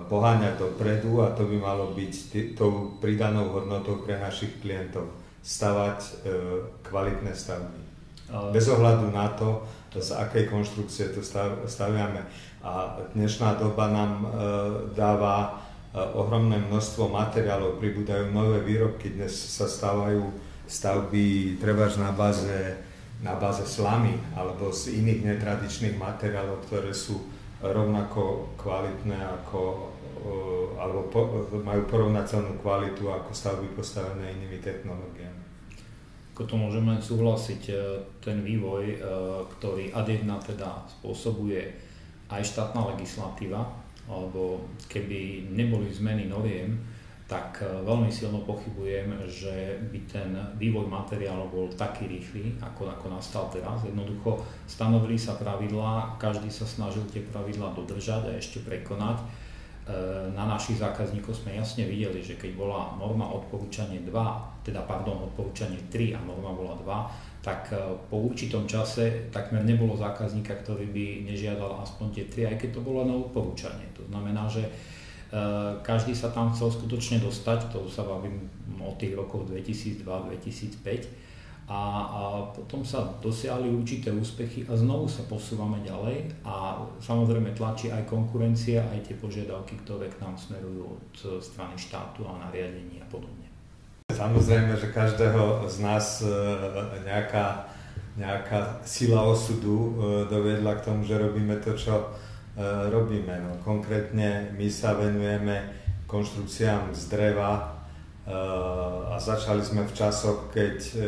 poháňať 0.07 0.63
dopredu 0.63 1.27
a 1.27 1.35
to 1.35 1.47
by 1.51 1.59
malo 1.59 1.91
byť 1.91 2.55
tou 2.55 2.95
pridanou 3.03 3.51
hodnotou 3.51 4.03
pre 4.07 4.15
našich 4.19 4.63
klientov. 4.63 5.11
Stavať 5.43 6.27
kvalitné 6.87 7.35
stavby. 7.35 7.81
Bez 8.51 8.67
ohľadu 8.67 9.15
na 9.15 9.31
to, 9.35 9.63
z 9.95 10.11
akej 10.15 10.51
konštrukcie 10.51 11.15
to 11.15 11.23
staviame. 11.71 12.27
A 12.67 12.99
dnešná 13.15 13.55
doba 13.63 13.87
nám 13.95 14.13
e, 14.19 14.29
dáva 14.99 15.63
ohromné 15.97 16.61
množstvo 16.61 17.09
materiálov, 17.09 17.81
pribúdajú 17.81 18.29
nové 18.29 18.61
výrobky, 18.61 19.17
dnes 19.17 19.33
sa 19.33 19.65
stávajú 19.65 20.29
stavby 20.69 21.57
trebaž 21.57 21.97
na 21.97 22.13
báze, 22.13 22.77
na 23.25 23.33
báze 23.41 23.65
slamy 23.65 24.13
alebo 24.37 24.69
z 24.69 24.93
iných 25.01 25.25
netradičných 25.25 25.97
materiálov, 25.97 26.69
ktoré 26.69 26.93
sú 26.93 27.25
rovnako 27.63 28.53
kvalitné 28.61 29.17
ako 29.17 29.61
e, 29.73 29.81
alebo 30.77 31.09
po, 31.09 31.21
majú 31.65 31.83
porovnateľnú 31.89 32.61
kvalitu 32.61 33.09
ako 33.09 33.31
stavby 33.33 33.73
postavené 33.73 34.37
inými 34.37 34.61
technológiami. 34.61 35.43
Ako 36.37 36.45
to 36.45 36.55
môžeme 36.61 37.01
súhlasiť, 37.01 37.63
e, 37.73 37.75
ten 38.21 38.45
vývoj, 38.45 38.85
e, 38.85 38.99
ktorý 39.57 39.89
ad 39.97 40.05
jedna 40.09 40.37
teda 40.37 40.85
spôsobuje 41.01 41.65
aj 42.29 42.43
štátna 42.45 42.93
legislatíva, 42.93 43.65
alebo 44.07 44.69
keby 44.93 45.51
neboli 45.51 45.89
zmeny 45.89 46.29
noriem, 46.29 46.77
tak 47.27 47.59
e, 47.63 47.67
veľmi 47.83 48.07
silno 48.07 48.47
pochybujem, 48.47 49.27
že 49.27 49.83
by 49.91 49.99
ten 50.07 50.31
vývoj 50.57 50.87
materiálov 50.87 51.51
bol 51.51 51.67
taký 51.75 52.07
rýchly, 52.07 52.55
ako, 52.63 52.87
ako 52.91 53.07
nastal 53.13 53.51
teraz. 53.51 53.83
Jednoducho 53.83 54.39
stanovili 54.71 55.19
sa 55.19 55.35
pravidlá, 55.35 56.19
každý 56.23 56.47
sa 56.49 56.65
snažil 56.67 57.03
tie 57.11 57.27
pravidlá 57.27 57.75
dodržať 57.75 58.31
a 58.31 58.39
ešte 58.39 58.63
prekonať 58.63 59.47
E, 59.87 59.95
na 60.35 60.51
našich 60.51 60.83
zákazníkov 60.83 61.31
sme 61.31 61.55
jasne 61.55 61.87
videli, 61.87 62.19
že 62.19 62.35
keď 62.35 62.59
bola 62.59 62.99
norma 62.99 63.23
odporúčanie 63.31 64.03
2, 64.03 64.67
teda 64.67 64.83
pardon, 64.83 65.31
odporúčanie 65.31 65.79
3 65.87 66.19
a 66.19 66.21
norma 66.27 66.51
bola 66.51 66.75
2, 67.39 67.47
tak 67.47 67.71
e, 67.71 67.79
po 68.11 68.27
určitom 68.27 68.67
čase 68.67 69.31
takmer 69.31 69.63
nebolo 69.63 69.95
zákazníka, 69.95 70.59
ktorý 70.67 70.91
by 70.91 71.31
nežiadal 71.31 71.87
aspoň 71.87 72.19
tie 72.19 72.25
3, 72.27 72.51
aj 72.51 72.57
keď 72.67 72.71
to 72.75 72.81
bolo 72.83 73.07
na 73.07 73.15
odporúčanie. 73.15 73.87
To 73.95 74.03
znamená, 74.11 74.51
že 74.51 74.67
každý 75.83 76.15
sa 76.15 76.31
tam 76.31 76.55
chcel 76.55 76.71
skutočne 76.71 77.19
dostať, 77.23 77.75
to 77.75 77.91
sa 77.91 78.07
bavím 78.07 78.47
o 78.79 78.95
tých 78.95 79.19
rokoch 79.19 79.47
2002-2005, 79.51 81.27
a, 81.67 81.75
a 82.07 82.23
potom 82.55 82.87
sa 82.87 83.03
dosiahli 83.19 83.67
určité 83.67 84.15
úspechy 84.15 84.63
a 84.71 84.79
znovu 84.79 85.11
sa 85.11 85.27
posúvame 85.27 85.83
ďalej 85.83 86.31
a 86.47 86.79
samozrejme 87.03 87.51
tlačí 87.59 87.91
aj 87.91 88.07
konkurencia, 88.07 88.87
aj 88.87 89.11
tie 89.11 89.19
požiadavky, 89.19 89.75
ktoré 89.83 90.07
k 90.07 90.23
nám 90.23 90.39
smerujú 90.39 90.95
od 90.95 91.43
strany 91.43 91.75
štátu 91.75 92.23
a 92.23 92.39
nariadení 92.47 93.03
a 93.03 93.07
podobne. 93.11 93.51
Samozrejme, 94.15 94.79
že 94.79 94.95
každého 94.95 95.67
z 95.67 95.77
nás 95.83 96.23
e, 96.23 96.31
nejaká, 97.03 97.67
nejaká 98.15 98.79
sila 98.87 99.27
osudu 99.27 99.75
e, 99.75 99.91
doviedla 100.31 100.79
k 100.79 100.85
tomu, 100.87 101.03
že 101.03 101.19
robíme 101.19 101.59
to, 101.59 101.75
čo 101.75 102.15
robíme. 102.89 103.37
No, 103.45 103.61
konkrétne 103.61 104.53
my 104.57 104.69
sa 104.73 104.97
venujeme 104.97 105.77
konštrukciám 106.09 106.97
z 106.97 107.03
dreva, 107.13 107.77
Eh, 108.27 108.33
a 109.15 109.23
začali 109.23 109.63
sme 109.63 109.87
v 109.87 109.95
časoch, 109.95 110.51
keď 110.51 110.79
eh, 110.99 111.07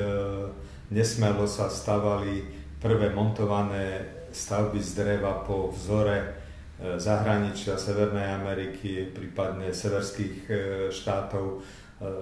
nesmelo 0.95 1.51
sa 1.51 1.67
stavali 1.67 2.47
prvé 2.79 3.11
montované 3.11 4.07
stavby 4.31 4.79
z 4.79 5.03
dreva 5.03 5.43
po 5.43 5.75
vzore 5.75 6.39
zahraničia 6.79 7.75
Severnej 7.75 8.39
Ameriky, 8.39 9.11
prípadne 9.11 9.75
severských 9.75 10.47
štátov. 10.95 11.59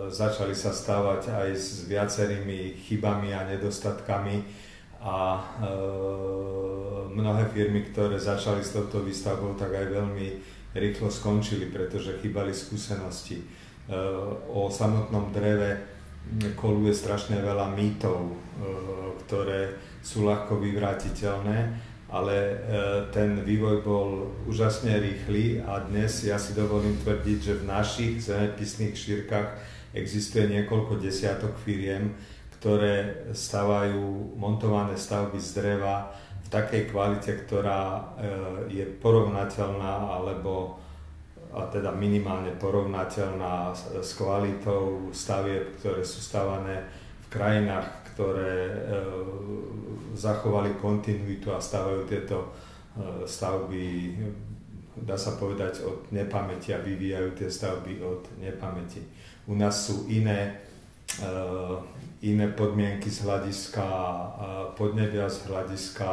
Začali 0.08 0.56
sa 0.56 0.72
stavať 0.72 1.28
aj 1.28 1.48
s 1.52 1.84
viacerými 1.84 2.72
chybami 2.88 3.36
a 3.36 3.44
nedostatkami 3.44 4.40
a 5.06 5.38
mnohé 7.14 7.46
firmy, 7.54 7.86
ktoré 7.94 8.18
začali 8.18 8.58
s 8.58 8.74
touto 8.74 9.06
výstavbou, 9.06 9.54
tak 9.54 9.70
aj 9.70 9.86
veľmi 9.94 10.26
rýchlo 10.74 11.06
skončili, 11.06 11.70
pretože 11.70 12.18
chýbali 12.18 12.50
skúsenosti. 12.50 13.46
O 14.50 14.66
samotnom 14.66 15.30
dreve 15.30 15.96
koluje 16.58 16.90
strašne 16.90 17.38
veľa 17.38 17.70
mýtov, 17.78 18.18
e, 18.18 18.32
ktoré 19.26 19.78
sú 20.02 20.26
ľahko 20.26 20.58
vyvrátiteľné, 20.58 21.58
ale 22.10 22.34
e, 22.34 22.56
ten 23.14 23.46
vývoj 23.46 23.86
bol 23.86 24.08
úžasne 24.50 24.98
rýchly 24.98 25.62
a 25.62 25.86
dnes 25.86 26.26
ja 26.26 26.34
si 26.34 26.58
dovolím 26.58 26.98
tvrdiť, 26.98 27.38
že 27.38 27.54
v 27.62 27.68
našich 27.70 28.14
zemepisných 28.26 28.94
šírkach 28.98 29.54
existuje 29.94 30.50
niekoľko 30.50 30.98
desiatok 30.98 31.54
firiem, 31.62 32.10
ktoré 32.66 33.30
stavajú 33.30 34.34
montované 34.34 34.98
stavby 34.98 35.38
z 35.38 35.62
dreva 35.62 36.10
v 36.42 36.48
takej 36.50 36.90
kvalite, 36.90 37.46
ktorá 37.46 37.94
e, 37.94 38.02
je 38.74 38.84
porovnateľná 38.98 40.18
alebo 40.18 40.74
a 41.54 41.70
teda 41.70 41.94
minimálne 41.94 42.50
porovnateľná 42.58 43.70
s 44.02 44.18
kvalitou 44.18 45.14
stavieb, 45.14 45.78
ktoré 45.78 46.02
sú 46.02 46.18
stavané 46.18 46.90
v 47.22 47.26
krajinách, 47.30 47.86
ktoré 48.10 48.58
e, 48.66 48.74
zachovali 50.18 50.74
kontinuitu 50.82 51.54
a 51.54 51.62
stavajú 51.62 52.02
tieto 52.10 52.50
e, 52.98 53.30
stavby, 53.30 53.86
dá 55.06 55.14
sa 55.14 55.38
povedať, 55.38 55.86
od 55.86 56.10
nepamäti 56.10 56.74
a 56.74 56.82
vyvíjajú 56.82 57.30
tie 57.38 57.46
stavby 57.46 58.02
od 58.02 58.26
nepamäti. 58.42 59.06
U 59.46 59.54
nás 59.54 59.86
sú 59.86 60.10
iné, 60.10 60.66
iné 62.22 62.46
podmienky 62.52 63.08
z 63.08 63.24
hľadiska 63.24 63.86
podnebia, 64.74 65.30
z 65.30 65.38
hľadiska 65.48 66.08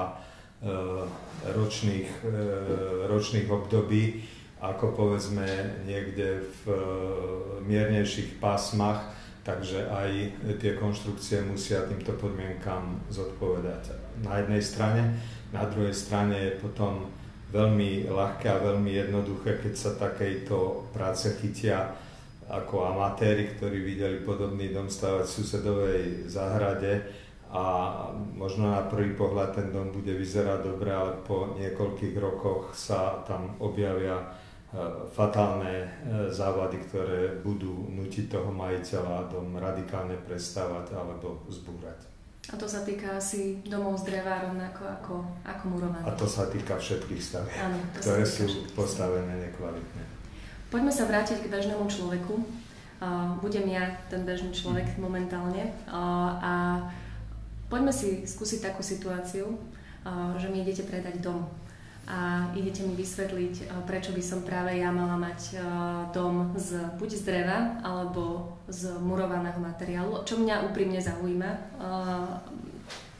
ročných, 1.54 2.10
ročných 3.12 3.48
období 3.52 4.24
ako 4.64 4.96
povedzme 4.96 5.44
niekde 5.84 6.40
v 6.64 6.72
miernejších 7.68 8.40
pásmach, 8.40 9.12
takže 9.44 9.92
aj 9.92 10.12
tie 10.64 10.80
konštrukcie 10.80 11.44
musia 11.44 11.84
týmto 11.84 12.16
podmienkam 12.16 13.04
zodpovedať. 13.12 13.92
Na 14.24 14.40
jednej 14.40 14.64
strane, 14.64 15.20
na 15.52 15.68
druhej 15.68 15.92
strane 15.92 16.48
je 16.48 16.64
potom 16.64 17.12
veľmi 17.52 18.08
ľahké 18.08 18.48
a 18.48 18.64
veľmi 18.64 18.88
jednoduché, 18.88 19.60
keď 19.60 19.74
sa 19.76 20.00
takejto 20.00 20.88
práce 20.96 21.28
chytia 21.44 21.92
ako 22.54 22.94
amatéri, 22.94 23.58
ktorí 23.58 23.82
videli 23.82 24.22
podobný 24.22 24.70
dom 24.70 24.86
stavať 24.86 25.26
v 25.26 25.36
susedovej 25.42 26.04
záhrade 26.30 27.02
a 27.50 27.66
možno 28.38 28.70
na 28.70 28.86
prvý 28.86 29.18
pohľad 29.18 29.58
ten 29.58 29.68
dom 29.74 29.90
bude 29.90 30.14
vyzerať 30.14 30.62
dobre, 30.62 30.94
ale 30.94 31.18
po 31.26 31.58
niekoľkých 31.58 32.16
rokoch 32.22 32.78
sa 32.78 33.26
tam 33.26 33.58
objavia 33.58 34.22
E, 34.74 34.78
fatálne 35.14 35.86
e, 35.86 35.88
závady, 36.34 36.78
ktoré 36.90 37.38
budú 37.46 37.94
nutiť 37.94 38.26
toho 38.26 38.50
majiteľa 38.50 39.30
dom 39.30 39.54
radikálne 39.54 40.18
prestávať 40.26 40.98
alebo 40.98 41.46
zbúrať. 41.46 42.10
A 42.50 42.58
to 42.58 42.66
sa 42.66 42.82
týka 42.82 43.22
asi 43.22 43.62
domov 43.70 44.02
z 44.02 44.10
dreva 44.10 44.42
rovnako 44.50 44.82
ako, 44.98 45.16
ako 45.46 45.64
murovaných. 45.78 46.10
A 46.10 46.18
to 46.18 46.26
sa 46.26 46.50
týka 46.50 46.74
všetkých 46.82 47.22
stavieb, 47.22 47.54
ktoré 48.02 48.26
sú 48.26 48.66
postavené 48.74 49.46
nekvalitne. 49.46 50.13
Poďme 50.74 50.90
sa 50.90 51.06
vrátiť 51.06 51.46
k 51.46 51.54
bežnému 51.54 51.86
človeku. 51.86 52.34
budem 53.42 53.68
ja 53.68 54.00
ten 54.08 54.24
bežný 54.24 54.56
človek 54.56 54.96
momentálne 54.98 55.70
a 55.92 56.80
poďme 57.68 57.92
si 57.92 58.24
skúsiť 58.24 58.64
takú 58.64 58.82
situáciu, 58.82 59.54
že 60.40 60.48
mi 60.50 60.64
idete 60.64 60.88
predať 60.88 61.20
dom 61.20 61.46
a 62.04 62.52
idete 62.52 62.84
mi 62.84 63.00
vysvetliť, 63.00 63.86
prečo 63.88 64.12
by 64.12 64.20
som 64.20 64.44
práve 64.44 64.76
ja 64.76 64.92
mala 64.92 65.16
mať 65.16 65.56
dom 66.12 66.52
z, 66.60 66.84
buď 67.00 67.10
z 67.16 67.22
dreva 67.24 67.80
alebo 67.80 68.52
z 68.68 68.92
murovaného 69.00 69.56
materiálu, 69.62 70.28
čo 70.28 70.36
mňa 70.36 70.68
úprimne 70.68 71.00
zaujíma. 71.00 71.52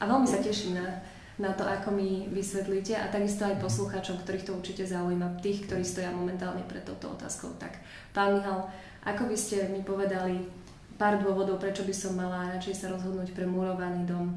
A 0.00 0.02
veľmi 0.04 0.28
sa 0.28 0.44
teším 0.44 0.76
na, 0.76 1.00
na 1.34 1.50
to, 1.50 1.66
ako 1.66 1.90
mi 1.90 2.30
vysvetlíte 2.30 2.94
a 2.94 3.10
takisto 3.10 3.42
aj 3.42 3.58
poslucháčom, 3.58 4.22
ktorých 4.22 4.46
to 4.46 4.52
určite 4.54 4.86
zaujíma, 4.86 5.42
tých, 5.42 5.66
ktorí 5.66 5.82
stoja 5.82 6.14
momentálne 6.14 6.62
pred 6.66 6.86
touto 6.86 7.10
otázkou. 7.10 7.50
Tak, 7.58 7.82
pán 8.14 8.38
Michal, 8.38 8.70
ako 9.02 9.26
by 9.26 9.36
ste 9.36 9.66
mi 9.74 9.82
povedali 9.82 10.46
pár 10.94 11.18
dôvodov, 11.18 11.58
prečo 11.58 11.82
by 11.82 11.94
som 11.94 12.14
mala 12.14 12.54
radšej 12.54 12.74
sa 12.74 12.86
rozhodnúť 12.94 13.34
pre 13.34 13.50
murovaný 13.50 14.06
dom? 14.06 14.30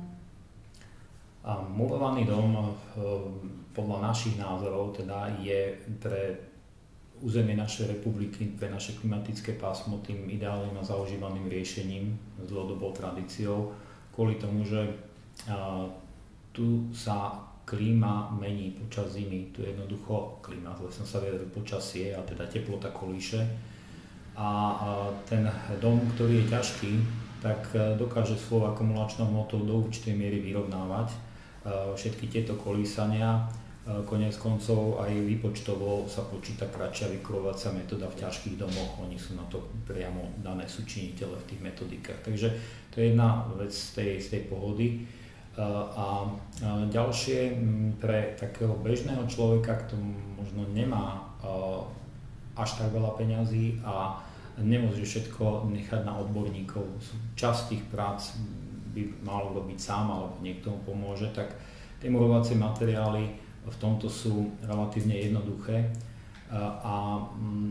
A 1.45 1.61
murovaný 1.61 2.25
dom 2.25 2.75
podľa 3.77 4.09
našich 4.09 4.35
názorov 4.41 4.97
teda 4.97 5.29
je 5.37 5.77
pre 6.01 6.33
územie 7.21 7.57
našej 7.57 7.97
republiky, 7.97 8.57
pre 8.57 8.69
naše 8.69 8.97
klimatické 8.97 9.57
pásmo 9.57 10.01
tým 10.01 10.29
ideálnym 10.29 10.77
a 10.77 10.85
zaužívaným 10.85 11.49
riešením 11.49 12.13
s 12.41 12.45
dlhodobou 12.49 12.93
tradíciou, 12.93 13.73
kvôli 14.13 14.37
tomu, 14.37 14.65
že 14.65 14.81
a, 15.49 15.85
tu 16.57 16.89
sa 16.89 17.37
klíma 17.69 18.33
mení 18.33 18.73
počas 18.73 19.13
zimy. 19.13 19.53
Tu 19.53 19.61
je 19.61 19.69
jednoducho 19.77 20.41
klíma, 20.41 20.73
zle 20.81 20.89
som 20.89 21.05
sa 21.05 21.21
vyjadril 21.21 21.53
počasie 21.53 22.17
a 22.17 22.25
teda 22.25 22.49
teplota 22.49 22.89
kolíše. 22.89 23.45
A, 24.37 24.73
ten 25.29 25.45
dom, 25.77 26.01
ktorý 26.17 26.41
je 26.41 26.49
ťažký, 26.49 26.93
tak 27.37 27.61
e, 27.73 27.93
dokáže 27.97 28.33
svojou 28.33 28.73
akumulačnou 28.73 29.29
hmotou 29.29 29.61
do 29.61 29.85
určitej 29.85 30.17
miery 30.17 30.41
vyrovnávať 30.41 31.13
e, 31.13 31.17
všetky 31.93 32.25
tieto 32.29 32.57
kolísania 32.57 33.45
Konec 33.87 34.35
koncov 34.35 34.99
aj 34.99 35.15
výpočtovo 35.15 36.11
sa 36.11 36.27
počíta 36.27 36.67
kratšia 36.67 37.07
vykurovacia 37.07 37.71
metóda 37.71 38.11
v 38.11 38.19
ťažkých 38.19 38.59
domoch, 38.59 38.99
oni 38.99 39.15
sú 39.15 39.39
na 39.39 39.47
to 39.47 39.63
priamo 39.87 40.27
dané 40.43 40.67
sú 40.67 40.83
činiteľe 40.83 41.39
v 41.39 41.47
tých 41.47 41.61
metodikách. 41.63 42.19
Takže 42.19 42.51
to 42.91 42.99
je 42.99 43.15
jedna 43.15 43.47
vec 43.55 43.71
z 43.71 43.87
tej, 43.95 44.11
z 44.19 44.27
tej 44.35 44.41
pohody. 44.51 45.07
A 45.57 46.29
ďalšie 46.93 47.57
pre 47.97 48.37
takého 48.37 48.77
bežného 48.77 49.25
človeka, 49.25 49.73
kto 49.85 49.97
možno 50.37 50.69
nemá 50.69 51.25
až 52.57 52.69
tak 52.77 52.93
veľa 52.93 53.17
peňazí 53.17 53.81
a 53.81 54.21
nemôže 54.61 55.05
všetko 55.05 55.69
nechať 55.69 56.05
na 56.05 56.17
odborníkov. 56.17 56.85
Časť 57.37 57.61
tých 57.73 57.83
prác 57.89 58.37
by 58.93 59.01
mal 59.21 59.53
robiť 59.53 59.77
sám 59.77 60.09
alebo 60.09 60.37
niekto 60.41 60.73
mu 60.73 60.79
pomôže, 60.85 61.29
tak 61.33 61.53
tie 62.01 62.09
murovacie 62.09 62.57
materiály 62.57 63.37
v 63.67 63.77
tomto 63.77 64.09
sú 64.09 64.49
relatívne 64.65 65.13
jednoduché 65.13 65.89
a 66.53 67.19
mm, 67.21 67.69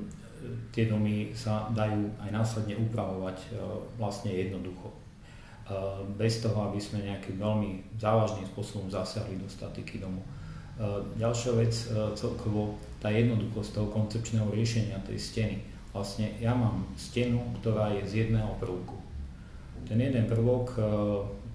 tie 0.71 0.87
domy 0.87 1.33
sa 1.33 1.67
dajú 1.73 2.13
aj 2.21 2.31
následne 2.31 2.77
upravovať 2.77 3.39
e, 3.41 3.49
vlastne 3.97 4.31
jednoducho. 4.37 4.93
E, 5.67 5.75
bez 6.15 6.39
toho, 6.39 6.71
aby 6.71 6.79
sme 6.79 7.03
nejakým 7.03 7.43
veľmi 7.43 7.99
závažným 7.99 8.47
spôsobom 8.55 8.87
zasiahli 8.87 9.35
do 9.35 9.51
statiky 9.51 9.99
domu. 9.99 10.23
E, 10.23 10.27
ďalšia 11.19 11.53
vec, 11.59 11.75
celkovo 12.15 12.79
tá 13.03 13.11
jednoduchosť 13.11 13.71
toho 13.75 13.89
koncepčného 13.91 14.47
riešenia 14.55 15.03
tej 15.03 15.19
steny. 15.19 15.57
Vlastne 15.91 16.31
ja 16.39 16.55
mám 16.55 16.87
stenu, 16.95 17.43
ktorá 17.59 17.91
je 17.99 18.03
z 18.07 18.13
jedného 18.27 18.55
prvku. 18.63 18.95
Ten 19.87 20.03
jeden 20.03 20.27
prvok, 20.27 20.77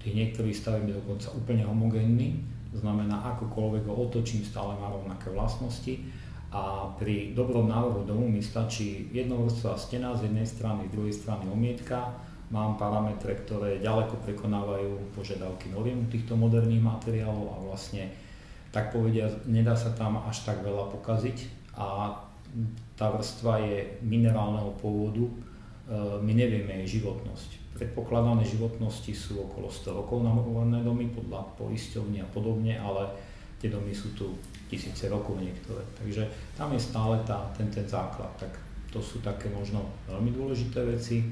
tých 0.00 0.14
niektorých 0.16 0.56
stavieb 0.56 0.88
je 0.88 0.98
dokonca 0.98 1.28
úplne 1.36 1.62
homogénny, 1.68 2.42
to 2.72 2.80
znamená, 2.80 3.36
akokoľvek 3.36 3.84
ho 3.86 3.94
otočím, 4.08 4.40
stále 4.42 4.72
má 4.80 4.88
rovnaké 4.88 5.28
vlastnosti 5.28 6.00
a 6.52 6.88
pri 6.96 7.36
dobrom 7.36 7.68
návrhu 7.68 8.04
domu 8.08 8.28
mi 8.28 8.40
stačí 8.40 9.08
jednovrstvá 9.12 9.76
stena 9.76 10.16
z 10.16 10.28
jednej 10.28 10.48
strany, 10.48 10.88
z 10.88 10.92
druhej 10.96 11.14
strany 11.16 11.44
omietka, 11.48 12.12
mám 12.52 12.76
parametre, 12.76 13.32
ktoré 13.42 13.80
ďaleko 13.80 14.20
prekonávajú 14.22 15.16
požiadavky 15.16 15.72
noriem 15.72 16.06
týchto 16.12 16.36
moderných 16.36 16.84
materiálov 16.84 17.46
a 17.48 17.58
vlastne 17.72 18.12
tak 18.70 18.92
povedia, 18.92 19.28
nedá 19.48 19.72
sa 19.72 19.92
tam 19.96 20.20
až 20.28 20.44
tak 20.44 20.60
veľa 20.60 20.92
pokaziť 20.92 21.72
a 21.76 22.12
tá 22.96 23.06
vrstva 23.08 23.64
je 23.64 23.76
minerálneho 24.04 24.76
pôvodu, 24.76 25.24
e, 25.24 25.32
my 26.20 26.32
nevieme 26.36 26.84
jej 26.84 27.00
životnosť 27.00 27.62
predpokladané 27.82 28.44
životnosti 28.44 29.10
sú 29.10 29.42
okolo 29.42 29.66
100 29.66 29.98
rokov 29.98 30.22
navrhované 30.22 30.84
domy 30.84 31.08
podľa 31.10 31.42
poisťovní 31.56 32.20
a 32.20 32.28
podobne, 32.30 32.76
ale 32.76 33.08
tie 33.58 33.72
domy 33.72 33.90
sú 33.90 34.12
tu 34.12 34.36
tisíce 34.68 35.08
rokov 35.08 35.40
niektoré. 35.40 35.80
Takže 35.96 36.28
tam 36.54 36.70
je 36.76 36.80
stále 36.80 37.16
tá, 37.24 37.48
ten, 37.56 37.66
ten 37.72 37.88
základ. 37.88 38.28
Tak 38.36 38.54
to 38.92 39.00
sú 39.00 39.24
také 39.24 39.48
možno 39.48 39.82
veľmi 40.06 40.30
dôležité 40.30 40.84
veci. 40.84 41.24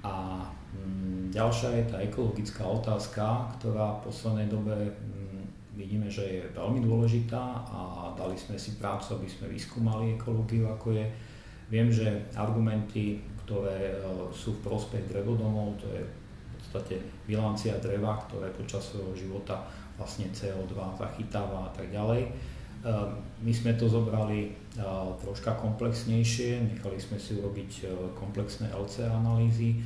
A 0.00 0.44
mm, 0.72 1.34
ďalšia 1.34 1.68
je 1.80 1.84
tá 1.90 1.98
ekologická 2.00 2.64
otázka, 2.64 3.52
ktorá 3.60 4.00
v 4.00 4.08
poslednej 4.08 4.48
dobe 4.48 4.74
mm, 4.76 5.76
vidíme, 5.76 6.08
že 6.08 6.24
je 6.24 6.42
veľmi 6.56 6.80
dôležitá 6.84 7.42
a 7.68 7.80
dali 8.16 8.36
sme 8.36 8.56
si 8.56 8.76
prácu, 8.80 9.20
aby 9.20 9.28
sme 9.28 9.46
vyskúmali 9.52 10.16
ekológiu, 10.16 10.68
ako 10.72 10.96
je. 10.96 11.06
Viem, 11.70 11.86
že 11.86 12.26
argumenty 12.34 13.22
ktoré 13.50 13.90
e, 13.90 13.94
sú 14.30 14.54
v 14.54 14.70
prospech 14.70 15.10
drevodomov, 15.10 15.74
to 15.82 15.90
je 15.90 16.06
v 16.06 16.54
podstate 16.54 17.02
bilancia 17.26 17.74
dreva, 17.82 18.14
ktoré 18.30 18.46
počas 18.54 18.94
svojho 18.94 19.10
života 19.18 19.66
vlastne 19.98 20.30
CO2 20.30 20.70
zachytáva 20.94 21.66
a 21.66 21.70
tak 21.74 21.90
ďalej. 21.90 22.30
E, 22.80 22.92
my 23.44 23.52
sme 23.52 23.76
to 23.76 23.88
zobrali 23.88 24.48
e, 24.48 24.50
troška 25.20 25.56
komplexnejšie, 25.60 26.64
nechali 26.76 26.96
sme 26.96 27.16
si 27.20 27.36
urobiť 27.36 27.70
komplexné 28.16 28.72
LC 28.72 29.08
analýzy 29.08 29.80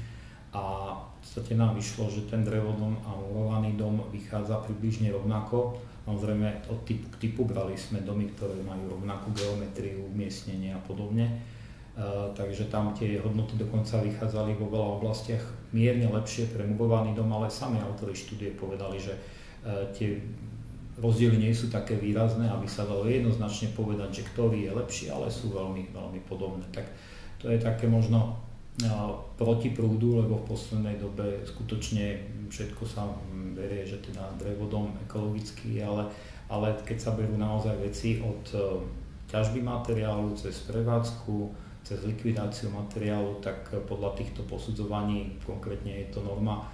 a 0.55 0.95
v 0.95 1.05
podstate 1.19 1.59
nám 1.59 1.75
vyšlo, 1.75 2.07
že 2.11 2.31
ten 2.31 2.47
drevodom 2.47 2.95
a 3.03 3.11
murovaný 3.19 3.75
dom 3.75 4.07
vychádza 4.15 4.63
približne 4.63 5.11
rovnako. 5.11 5.81
Samozrejme 6.05 6.69
od 6.69 6.85
typu 6.85 7.07
k 7.11 7.17
typu 7.17 7.43
brali 7.49 7.75
sme 7.75 8.05
domy, 8.05 8.29
ktoré 8.37 8.61
majú 8.61 9.01
rovnakú 9.01 9.33
geometriu, 9.33 10.05
umiestnenie 10.05 10.77
a 10.77 10.81
podobne 10.85 11.27
takže 12.35 12.67
tam 12.75 12.91
tie 12.91 13.23
hodnoty 13.23 13.55
dokonca 13.55 14.03
vychádzali 14.03 14.59
vo 14.59 14.67
veľa 14.67 14.89
oblastiach 14.99 15.45
mierne 15.71 16.11
lepšie 16.11 16.51
pre 16.51 16.67
murovaný 16.67 17.15
dom, 17.15 17.31
ale 17.31 17.47
sami 17.47 17.79
autori 17.79 18.19
štúdie 18.19 18.51
povedali, 18.59 18.99
že 18.99 19.15
tie 19.95 20.19
rozdiely 20.99 21.37
nie 21.39 21.55
sú 21.55 21.71
také 21.71 21.99
výrazné, 21.99 22.47
aby 22.47 22.67
sa 22.71 22.87
dalo 22.87 23.07
jednoznačne 23.07 23.75
povedať, 23.75 24.23
že 24.23 24.29
ktorý 24.31 24.71
je 24.71 24.73
lepší, 24.73 25.07
ale 25.11 25.27
sú 25.27 25.51
veľmi, 25.51 25.91
veľmi 25.91 26.21
podobné. 26.27 26.63
Tak 26.71 26.87
to 27.43 27.51
je 27.51 27.59
také 27.59 27.91
možno 27.91 28.39
proti 29.39 29.71
prúdu, 29.71 30.19
lebo 30.19 30.43
v 30.43 30.51
poslednej 30.51 30.99
dobe 30.99 31.47
skutočne 31.47 32.19
všetko 32.51 32.83
sa 32.83 33.07
berie, 33.55 33.87
že 33.87 34.03
teda 34.03 34.35
drevodom 34.35 34.91
ekologický, 35.07 35.79
ale, 35.79 36.11
ale 36.51 36.75
keď 36.83 36.99
sa 36.99 37.15
berú 37.15 37.39
naozaj 37.39 37.79
veci 37.79 38.19
od 38.19 38.43
ťažby 39.31 39.63
materiálu 39.63 40.35
cez 40.35 40.67
prevádzku, 40.67 41.55
cez 41.87 42.03
likvidáciu 42.03 42.75
materiálu, 42.75 43.39
tak 43.39 43.71
podľa 43.87 44.19
týchto 44.19 44.43
posudzovaní, 44.51 45.39
konkrétne 45.47 45.95
je 46.03 46.07
to 46.11 46.27
norma 46.27 46.67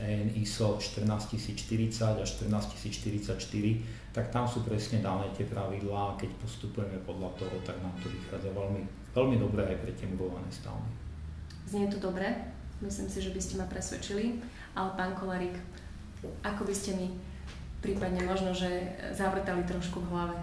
EN 0.00 0.32
ISO 0.40 0.80
14040 0.80 2.24
až 2.24 2.30
14044, 2.40 3.36
tak 4.12 4.32
tam 4.32 4.48
sú 4.48 4.64
presne 4.64 5.04
dané 5.04 5.28
tie 5.36 5.44
pravidlá 5.44 6.16
a 6.16 6.16
keď 6.16 6.32
postupujeme 6.40 6.96
podľa 7.04 7.36
toho, 7.36 7.56
tak 7.64 7.76
nám 7.84 7.92
to 8.00 8.08
vychádza 8.08 8.48
veľmi, 8.56 8.82
veľmi 9.12 9.36
dobre 9.36 9.68
aj 9.68 9.76
pre 9.84 9.92
tie 9.92 10.08
murované 10.08 10.48
stavby. 10.48 10.88
Znie 11.68 11.92
to 11.92 12.00
dobre, 12.00 12.32
myslím 12.80 13.08
si, 13.08 13.20
že 13.20 13.32
by 13.36 13.40
ste 13.40 13.54
ma 13.60 13.66
presvedčili, 13.68 14.40
ale 14.72 14.96
pán 14.96 15.12
Kolarik, 15.16 15.56
ako 16.40 16.64
by 16.64 16.74
ste 16.76 16.96
mi 16.96 17.08
prípadne 17.84 18.24
možno, 18.24 18.56
že 18.56 18.96
zavrtali 19.12 19.64
trošku 19.68 20.00
v 20.00 20.08
hlave? 20.08 20.36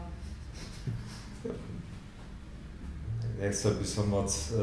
nechcel 3.40 3.74
by 3.80 3.86
som 3.88 4.06
moc 4.12 4.30
e, 4.30 4.60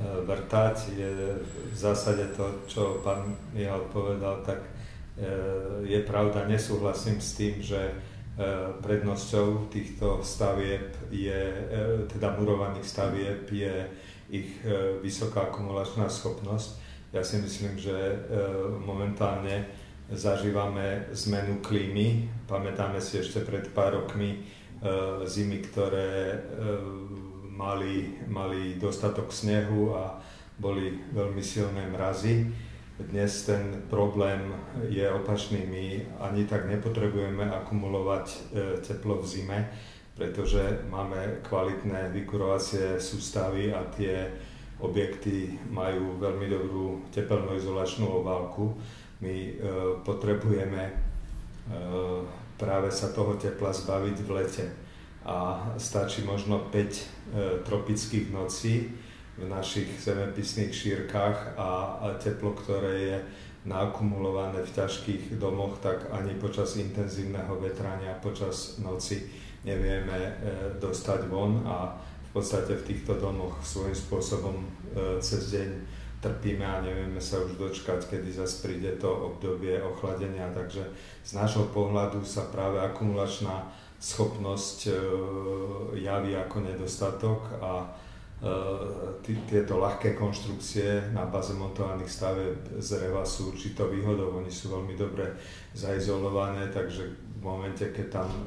vrtať, 0.00 0.76
je 0.92 1.10
v 1.72 1.76
zásade 1.76 2.36
to, 2.36 2.66
čo 2.68 3.00
pán 3.00 3.36
Mihal 3.56 3.88
povedal, 3.88 4.44
tak 4.44 4.60
e, 4.60 4.70
je 5.88 6.00
pravda, 6.04 6.44
nesúhlasím 6.44 7.20
s 7.20 7.36
tým, 7.36 7.54
že 7.62 7.80
prednosťou 8.84 9.72
týchto 9.72 10.20
stavieb 10.20 10.92
je, 11.08 11.40
teda 12.12 12.36
murovaných 12.36 12.84
stavieb 12.84 13.48
je 13.48 13.88
ich 14.28 14.60
vysoká 15.00 15.48
akumulačná 15.48 16.04
schopnosť. 16.12 16.76
Ja 17.16 17.24
si 17.24 17.40
myslím, 17.40 17.80
že 17.80 17.96
momentálne 18.84 19.64
zažívame 20.12 21.08
zmenu 21.16 21.64
klímy. 21.64 22.28
Pamätáme 22.44 23.00
si 23.00 23.24
ešte 23.24 23.40
pred 23.40 23.72
pár 23.72 24.04
rokmi 24.04 24.44
zimy, 25.24 25.64
ktoré 25.72 26.36
mali, 27.56 28.12
mali 28.28 28.76
dostatok 28.76 29.32
snehu 29.32 29.96
a 29.96 30.20
boli 30.60 31.00
veľmi 31.12 31.40
silné 31.40 31.88
mrazy. 31.88 32.44
Dnes 32.96 33.44
ten 33.44 33.84
problém 33.92 34.52
je 34.88 35.04
opačný. 35.04 35.64
My 35.68 35.84
ani 36.20 36.48
tak 36.48 36.68
nepotrebujeme 36.68 37.44
akumulovať 37.44 38.26
e, 38.32 38.38
teplo 38.80 39.20
v 39.20 39.26
zime, 39.28 39.58
pretože 40.16 40.88
máme 40.88 41.44
kvalitné 41.44 42.08
vykurovacie 42.12 42.96
sústavy 42.96 43.68
a 43.68 43.84
tie 43.92 44.32
objekty 44.80 45.60
majú 45.68 46.16
veľmi 46.16 46.46
dobrú 46.48 47.04
tepelnoizolačnú 47.12 48.08
obálku. 48.08 48.72
My 49.20 49.36
e, 49.44 49.52
potrebujeme 50.00 50.82
e, 50.88 50.92
práve 52.56 52.88
sa 52.88 53.12
toho 53.12 53.36
tepla 53.36 53.76
zbaviť 53.76 54.16
v 54.24 54.30
lete 54.32 54.85
a 55.26 55.58
stačí 55.74 56.22
možno 56.22 56.70
5 56.70 56.70
e, 56.70 57.02
tropických 57.66 58.30
nocí 58.30 58.94
v 59.36 59.44
našich 59.50 59.90
zemepisných 59.98 60.70
šírkach 60.70 61.58
a, 61.58 61.98
a 61.98 62.06
teplo, 62.16 62.54
ktoré 62.54 62.94
je 62.94 63.16
naakumulované 63.66 64.62
v 64.62 64.70
ťažkých 64.70 65.42
domoch, 65.42 65.82
tak 65.82 66.06
ani 66.14 66.38
počas 66.38 66.78
intenzívneho 66.78 67.58
vetrania, 67.58 68.14
počas 68.22 68.78
noci 68.78 69.26
nevieme 69.66 70.14
e, 70.14 70.30
dostať 70.78 71.26
von 71.26 71.66
a 71.66 71.98
v 71.98 72.30
podstate 72.30 72.78
v 72.78 72.86
týchto 72.86 73.18
domoch 73.18 73.58
svojím 73.66 73.98
spôsobom 73.98 74.56
e, 74.62 74.66
cez 75.18 75.50
deň 75.50 75.68
trpíme 76.22 76.64
a 76.64 76.80
nevieme 76.80 77.18
sa 77.18 77.42
už 77.42 77.58
dočkať, 77.58 78.06
kedy 78.08 78.30
zase 78.30 78.62
príde 78.62 78.94
to 78.96 79.10
obdobie 79.10 79.76
ochladenia. 79.82 80.48
Takže 80.54 80.86
z 81.26 81.30
nášho 81.34 81.68
pohľadu 81.74 82.22
sa 82.22 82.46
práve 82.48 82.80
akumulačná 82.80 83.68
schopnosť 83.96 84.78
e, 84.86 84.92
javí 86.04 86.36
ako 86.36 86.60
nedostatok 86.60 87.40
a 87.64 87.72
e, 87.80 87.86
tieto 89.48 89.80
ľahké 89.80 90.12
konštrukcie 90.12 91.16
na 91.16 91.24
baze 91.24 91.56
montovaných 91.56 92.10
staveb 92.12 92.56
z 92.76 92.90
reva 93.00 93.24
sú 93.24 93.56
určitou 93.56 93.88
výhodou. 93.88 94.36
Oni 94.36 94.52
sú 94.52 94.76
veľmi 94.76 94.92
dobre 95.00 95.32
zaizolované, 95.72 96.68
takže 96.68 97.08
v 97.08 97.40
momente, 97.40 97.88
keď 97.88 98.06
tam 98.20 98.28
e, 98.28 98.40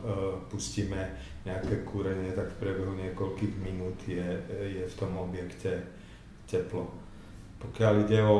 pustíme 0.53 1.01
nejaké 1.45 1.81
kúrenie, 1.81 2.29
tak 2.37 2.53
v 2.53 2.59
priebehu 2.61 2.93
niekoľkých 2.93 3.53
minút 3.57 3.97
je, 4.05 4.29
je 4.53 4.83
v 4.85 4.97
tom 4.97 5.17
objekte 5.17 5.81
teplo. 6.45 6.85
Pokiaľ 7.57 7.93
ide 8.05 8.21
o 8.23 8.37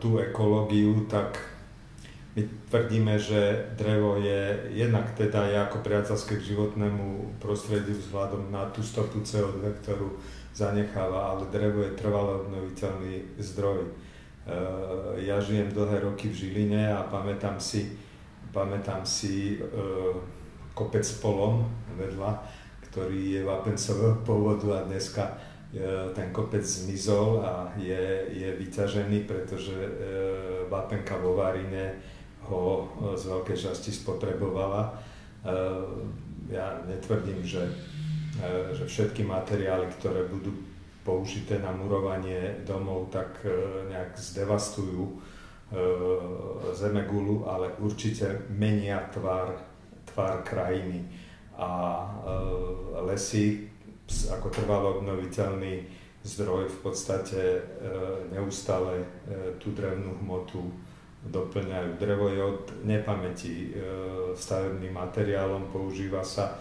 tú 0.00 0.16
ekológiu, 0.16 1.04
tak 1.10 1.51
my 2.32 2.42
tvrdíme, 2.72 3.20
že 3.20 3.68
drevo 3.76 4.16
je 4.16 4.72
jednak 4.72 5.12
teda 5.12 5.52
je 5.52 5.56
ako 5.68 5.84
priateľské 5.84 6.40
k 6.40 6.56
životnému 6.56 7.36
prostrediu 7.36 7.92
vzhľadom 7.92 8.48
na 8.48 8.64
tú 8.72 8.80
stopu 8.80 9.20
CO2, 9.20 9.60
ktorú 9.84 10.16
zanecháva, 10.56 11.36
ale 11.36 11.52
drevo 11.52 11.84
je 11.84 11.92
trvalo 11.92 12.48
obnoviteľný 12.48 13.36
zdroj. 13.36 13.84
E, 13.84 13.88
ja 15.28 15.36
žijem 15.44 15.76
dlhé 15.76 16.08
roky 16.08 16.32
v 16.32 16.38
Žiline 16.40 16.88
a 16.88 17.04
pamätám 17.04 17.60
si, 17.60 18.00
pamätám 18.48 19.04
si 19.04 19.60
e, 19.60 19.68
kopec 20.72 21.04
polom 21.20 21.68
vedľa, 22.00 22.48
ktorý 22.88 23.40
je 23.40 23.40
vapencového 23.44 24.24
pôvodu 24.24 24.80
a 24.80 24.88
dneska 24.88 25.36
e, 25.76 26.08
ten 26.16 26.32
kopec 26.32 26.64
zmizol 26.64 27.44
a 27.44 27.68
je, 27.76 28.32
je 28.32 28.48
vyťažený, 28.56 29.28
pretože 29.28 29.76
vapenka 30.72 31.20
vo 31.20 31.36
Varine 31.36 32.11
ho 32.48 32.62
e, 32.82 32.84
z 33.14 33.22
veľkej 33.28 33.58
časti 33.58 33.90
spotrebovala. 33.94 34.82
E, 34.88 34.92
ja 36.50 36.82
netvrdím, 36.88 37.44
že, 37.46 37.62
e, 38.40 38.74
že 38.74 38.84
všetky 38.88 39.22
materiály, 39.22 39.86
ktoré 39.98 40.26
budú 40.26 40.50
použité 41.02 41.58
na 41.58 41.74
murovanie 41.74 42.62
domov, 42.62 43.10
tak 43.10 43.42
nejak 43.90 44.14
zdevastujú 44.14 45.18
zemegulu, 46.78 47.42
ale 47.50 47.74
určite 47.82 48.46
menia 48.54 49.02
tvar, 49.10 49.50
tvar 50.06 50.46
krajiny. 50.46 51.02
A 51.58 52.06
lesy 53.02 53.66
ako 54.30 54.46
trvalo 54.54 55.02
obnoviteľný 55.02 55.90
zdroj 56.22 56.70
v 56.70 56.78
podstate 56.86 57.66
neustále 58.30 59.02
tú 59.58 59.74
drevnú 59.74 60.22
hmotu 60.22 60.70
doplňajú. 61.30 62.02
Drevo 62.02 62.26
je 62.34 62.42
od 62.42 62.62
nepamäti 62.82 63.70
e, 63.70 63.82
stavebným 64.34 64.90
materiálom, 64.90 65.70
používa 65.70 66.26
sa 66.26 66.58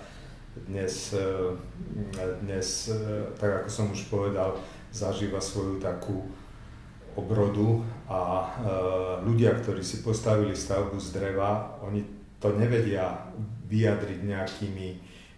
dnes, 0.53 1.17
e, 1.17 1.57
dnes, 2.45 2.93
e, 2.93 3.25
tak 3.41 3.65
ako 3.65 3.69
som 3.73 3.85
už 3.89 4.05
povedal, 4.13 4.53
zažíva 4.93 5.41
svoju 5.41 5.81
takú 5.81 6.29
obrodu 7.11 7.83
a 8.07 8.47
ľudia, 9.19 9.51
ktorí 9.59 9.83
si 9.83 9.99
postavili 9.99 10.55
stavbu 10.55 10.95
z 10.95 11.11
dreva, 11.11 11.75
oni 11.83 12.07
to 12.39 12.55
nevedia 12.55 13.27
vyjadriť 13.67 14.19
nejakými, 14.23 14.89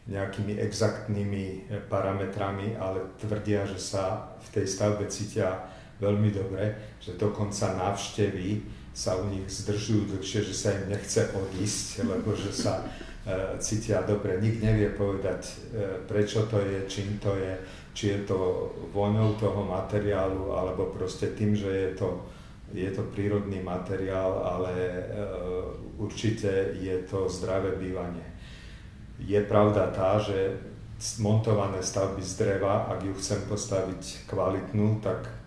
nejakými 0.06 0.54
exaktnými 0.62 1.46
parametrami, 1.90 2.78
ale 2.78 3.10
tvrdia, 3.18 3.66
že 3.66 3.82
sa 3.82 4.38
v 4.38 4.48
tej 4.54 4.66
stavbe 4.70 5.10
cítia 5.10 5.66
veľmi 5.98 6.30
dobre, 6.30 6.78
že 7.02 7.18
dokonca 7.18 7.74
návštevy 7.74 8.62
sa 8.94 9.18
u 9.18 9.26
nich 9.26 9.50
zdržujú 9.50 10.14
dlhšie, 10.14 10.46
že 10.46 10.54
sa 10.54 10.70
im 10.78 10.94
nechce 10.94 11.26
odísť, 11.34 12.06
lebo 12.06 12.38
že 12.38 12.54
sa 12.54 12.86
e, 13.26 13.58
cítia 13.58 14.06
dobre. 14.06 14.38
Nik 14.38 14.62
nevie 14.62 14.94
povedať, 14.94 15.42
e, 15.50 15.54
prečo 16.06 16.46
to 16.46 16.62
je, 16.62 16.86
čím 16.86 17.18
to 17.18 17.34
je, 17.34 17.58
či 17.98 18.14
je 18.14 18.20
to 18.30 18.70
vôňou 18.94 19.34
toho 19.42 19.66
materiálu, 19.66 20.54
alebo 20.54 20.94
proste 20.94 21.34
tým, 21.34 21.58
že 21.58 21.70
je 21.74 21.92
to, 21.98 22.22
je 22.70 22.90
to 22.94 23.02
prírodný 23.18 23.66
materiál, 23.66 24.46
ale 24.46 24.72
e, 24.78 25.02
určite 25.98 26.78
je 26.78 27.02
to 27.10 27.26
zdravé 27.26 27.74
bývanie. 27.74 28.30
Je 29.18 29.42
pravda 29.42 29.90
tá, 29.90 30.22
že 30.22 30.54
montované 31.18 31.82
stavby 31.82 32.22
z 32.22 32.34
dreva, 32.38 32.88
ak 32.94 33.04
ju 33.04 33.14
chcem 33.18 33.42
postaviť 33.50 34.30
kvalitnú, 34.30 35.02
tak 35.02 35.43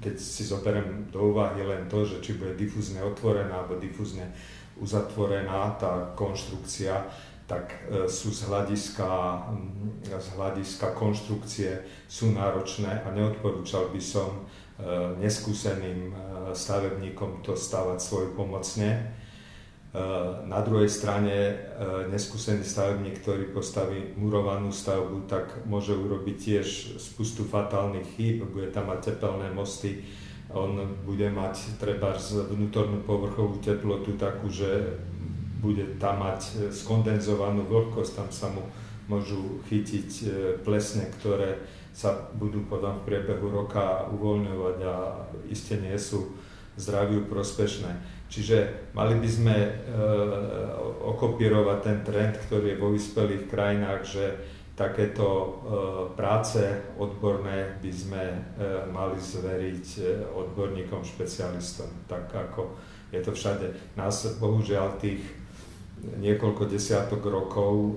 keď 0.00 0.14
si 0.16 0.42
zoberiem 0.48 1.10
do 1.12 1.34
úvahy 1.34 1.60
len 1.60 1.90
to, 1.90 2.06
že 2.06 2.24
či 2.24 2.40
bude 2.40 2.56
difúzne 2.56 3.04
otvorená 3.04 3.64
alebo 3.64 3.76
difúzne 3.76 4.32
uzatvorená 4.78 5.76
tá 5.76 6.14
konštrukcia, 6.14 7.04
tak 7.48 7.72
e, 7.88 8.06
sú 8.06 8.28
z 8.30 8.44
hľadiska, 8.44 9.08
z 10.04 10.28
hľadiska 10.36 10.92
konštrukcie 10.92 11.80
sú 12.04 12.36
náročné 12.36 13.02
a 13.02 13.08
neodporúčal 13.10 13.88
by 13.88 14.00
som 14.00 14.28
e, 14.36 14.42
neskúseným 15.18 16.12
e, 16.12 16.14
stavebníkom 16.52 17.40
to 17.40 17.56
stavať 17.56 17.98
svoj 18.04 18.26
pomocne 18.36 19.16
na 20.44 20.60
druhej 20.60 20.88
strane 20.92 21.32
eh, 21.32 21.56
neskúsený 22.12 22.60
stavebník, 22.60 23.24
ktorý 23.24 23.56
postaví 23.56 24.12
murovanú 24.20 24.68
stavbu, 24.68 25.24
tak 25.24 25.64
môže 25.64 25.96
urobiť 25.96 26.36
tiež 26.36 26.66
spustu 27.00 27.48
fatálnych 27.48 28.04
chýb, 28.16 28.44
bude 28.52 28.68
tam 28.68 28.92
mať 28.92 29.12
tepelné 29.16 29.48
mosty, 29.48 30.04
on 30.52 31.00
bude 31.04 31.28
mať 31.32 31.80
treba 31.80 32.16
vnútornú 32.20 33.04
povrchovú 33.04 33.60
teplotu 33.64 34.16
takú, 34.16 34.48
že 34.52 35.00
bude 35.60 35.96
tam 35.96 36.20
mať 36.24 36.72
skondenzovanú 36.72 37.64
vlhkosť, 37.68 38.12
tam 38.16 38.28
sa 38.32 38.48
mu 38.52 38.64
môžu 39.08 39.60
chytiť 39.68 40.08
plesne, 40.64 41.08
ktoré 41.16 41.64
sa 41.92 42.14
budú 42.36 42.64
potom 42.68 43.00
v 43.00 43.06
priebehu 43.08 43.50
roka 43.50 44.06
uvoľňovať 44.12 44.76
a 44.84 44.96
iste 45.50 45.80
nie 45.80 45.96
sú 45.98 46.32
zdraviu 46.78 47.26
prospešné. 47.26 48.17
Čiže 48.28 48.92
mali 48.92 49.16
by 49.16 49.28
sme 49.28 49.56
e, 49.56 49.70
okopírovať 51.00 51.78
ten 51.80 51.98
trend, 52.04 52.34
ktorý 52.44 52.76
je 52.76 52.80
vo 52.80 52.88
vyspelých 52.92 53.48
krajinách, 53.48 54.00
že 54.04 54.24
takéto 54.78 55.26
e, 55.26 55.48
práce 56.14 56.62
odborné 57.02 57.82
by 57.82 57.90
sme 57.90 58.22
e, 58.30 58.38
mali 58.94 59.18
zveriť 59.18 59.86
e, 59.98 60.02
odborníkom, 60.30 61.02
špecialistom, 61.02 62.06
tak 62.06 62.30
ako 62.30 62.78
je 63.10 63.18
to 63.18 63.34
všade. 63.34 63.66
Nás 63.98 64.38
bohužiaľ 64.38 65.02
tých 65.02 65.18
niekoľko 65.98 66.70
desiatok 66.70 67.26
rokov 67.26 67.74
e, 67.74 67.90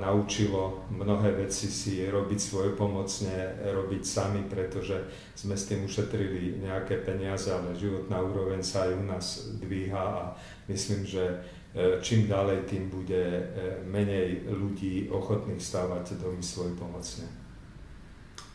naučilo 0.00 0.88
mnohé 0.92 1.32
veci 1.32 1.68
si 1.68 2.04
robiť 2.04 2.38
svoje 2.40 2.70
pomocne, 2.76 3.56
robiť 3.64 4.02
sami, 4.04 4.44
pretože 4.44 5.00
sme 5.32 5.56
s 5.56 5.68
tým 5.68 5.84
ušetrili 5.84 6.60
nejaké 6.60 7.00
peniaze, 7.00 7.48
ale 7.48 7.76
životná 7.76 8.20
úroveň 8.20 8.60
sa 8.60 8.88
aj 8.88 8.92
u 8.96 9.04
nás 9.04 9.26
dvíha 9.60 10.04
a 10.04 10.22
myslím, 10.68 11.04
že 11.08 11.24
e, 11.72 12.00
čím 12.04 12.28
ďalej, 12.28 12.68
tým 12.68 12.92
bude 12.92 13.24
e, 13.24 13.42
menej 13.88 14.48
ľudí 14.52 15.08
ochotných 15.08 15.60
stávať 15.60 16.20
domy 16.20 16.40
svoj 16.44 16.76
pomocne. 16.76 17.24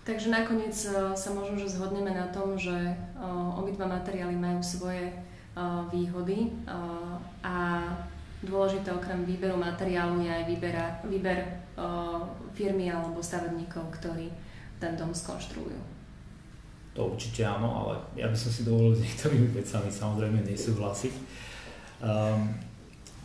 Takže 0.02 0.34
nakoniec 0.34 0.74
sa 1.14 1.30
možno, 1.30 1.62
že 1.62 1.78
zhodneme 1.78 2.10
na 2.10 2.26
tom, 2.34 2.58
že 2.58 2.74
obidva 3.54 3.86
materiály 3.86 4.34
majú 4.34 4.58
svoje 4.66 5.14
výhody 5.94 6.50
a 7.46 7.86
Dôležité 8.42 8.90
okrem 8.90 9.22
výberu 9.22 9.54
materiálu 9.54 10.26
je 10.26 10.32
aj 10.34 10.44
výber, 10.50 10.76
výber 11.06 11.40
uh, 11.78 12.26
firmy 12.58 12.90
alebo 12.90 13.22
stavebníkov, 13.22 13.94
ktorí 14.02 14.34
ten 14.82 14.98
dom 14.98 15.14
skonštruujú. 15.14 15.78
To 16.98 17.14
určite 17.14 17.46
áno, 17.46 17.70
ale 17.70 17.94
ja 18.18 18.28
by 18.28 18.36
som 18.36 18.50
si 18.50 18.66
dovolil 18.66 18.98
s 18.98 19.06
niektorými 19.06 19.54
vecami 19.54 19.90
samozrejme 19.94 20.42
nesúhlasiť. 20.44 21.14
Um, 22.02 22.50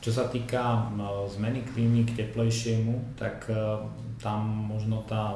čo 0.05 0.15
sa 0.15 0.31
týka 0.31 0.87
zmeny 1.33 1.67
klímy 1.67 2.07
k 2.07 2.23
teplejšiemu, 2.23 3.19
tak 3.19 3.51
tam 4.23 4.41
možno 4.71 5.03
tá 5.03 5.35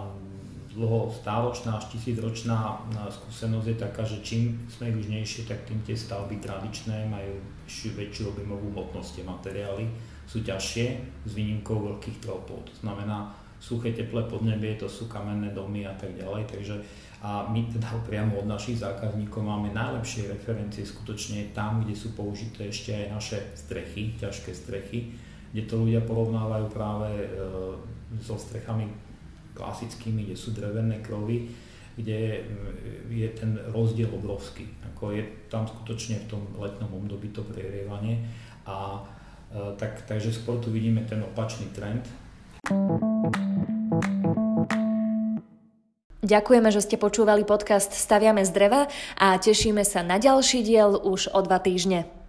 dlho 0.81 1.12
stáročná 1.12 1.77
až 1.77 1.93
tisícročná 1.93 2.81
skúsenosť 3.12 3.66
je 3.69 3.77
taká, 3.77 4.03
že 4.09 4.25
čím 4.25 4.57
sme 4.73 4.88
južnejšie, 4.88 5.45
tak 5.45 5.69
tým 5.69 5.85
tie 5.85 5.93
stavby 5.93 6.40
tradičné 6.40 7.05
majú 7.12 7.37
väčšiu, 7.69 7.93
väčšiu 8.01 8.25
objemovú 8.33 8.73
hmotnosť, 8.73 9.21
tie 9.21 9.25
materiály 9.29 9.85
sú 10.25 10.40
ťažšie 10.40 10.87
s 11.29 11.31
výnimkou 11.37 11.77
veľkých 11.77 12.25
tropov. 12.25 12.64
To 12.64 12.75
znamená, 12.81 13.29
suché, 13.61 13.93
teplé 13.93 14.25
podnebie, 14.25 14.81
to 14.81 14.88
sú 14.88 15.05
kamenné 15.05 15.53
domy 15.53 15.85
a 15.85 15.93
tak 15.93 16.16
ďalej, 16.16 16.49
takže 16.49 16.81
a 17.21 17.45
my 17.53 17.69
teda 17.69 18.01
priamo 18.09 18.40
od 18.40 18.49
našich 18.49 18.81
zákazníkov 18.81 19.45
máme 19.45 19.77
najlepšie 19.77 20.33
referencie 20.33 20.88
skutočne 20.88 21.53
tam, 21.53 21.85
kde 21.85 21.93
sú 21.93 22.16
použité 22.16 22.73
ešte 22.73 22.97
aj 22.97 23.07
naše 23.12 23.38
strechy, 23.53 24.16
ťažké 24.16 24.51
strechy, 24.57 25.12
kde 25.53 25.62
to 25.69 25.83
ľudia 25.85 26.01
porovnávajú 26.09 26.66
práve 26.73 27.11
e, 27.11 27.27
so 28.23 28.38
strechami 28.38 29.10
klasickými, 29.61 30.25
kde 30.25 30.37
sú 30.40 30.57
drevené 30.57 31.05
krovy, 31.05 31.53
kde 32.01 32.40
mm, 32.40 33.12
je 33.12 33.29
ten 33.37 33.61
rozdiel 33.68 34.09
obrovský. 34.09 34.64
Ako 34.94 35.12
je 35.12 35.23
tam 35.53 35.68
skutočne 35.68 36.25
v 36.25 36.27
tom 36.33 36.42
letnom 36.57 36.88
období 36.96 37.29
to 37.37 37.44
prerievanie 37.44 38.25
a 38.64 39.05
e, 39.53 39.77
tak, 39.77 40.09
takže 40.09 40.33
skôr 40.33 40.57
tu 40.64 40.73
vidíme 40.73 41.05
ten 41.05 41.20
opačný 41.20 41.68
trend. 41.77 42.09
Ďakujeme, 46.20 46.68
že 46.70 46.85
ste 46.85 47.01
počúvali 47.01 47.42
podcast 47.42 47.90
Staviame 47.90 48.46
z 48.46 48.55
dreva 48.55 48.87
a 49.18 49.35
tešíme 49.35 49.83
sa 49.83 50.07
na 50.07 50.23
ďalší 50.23 50.62
diel 50.62 50.94
už 50.94 51.33
o 51.35 51.40
dva 51.42 51.59
týždne. 51.59 52.20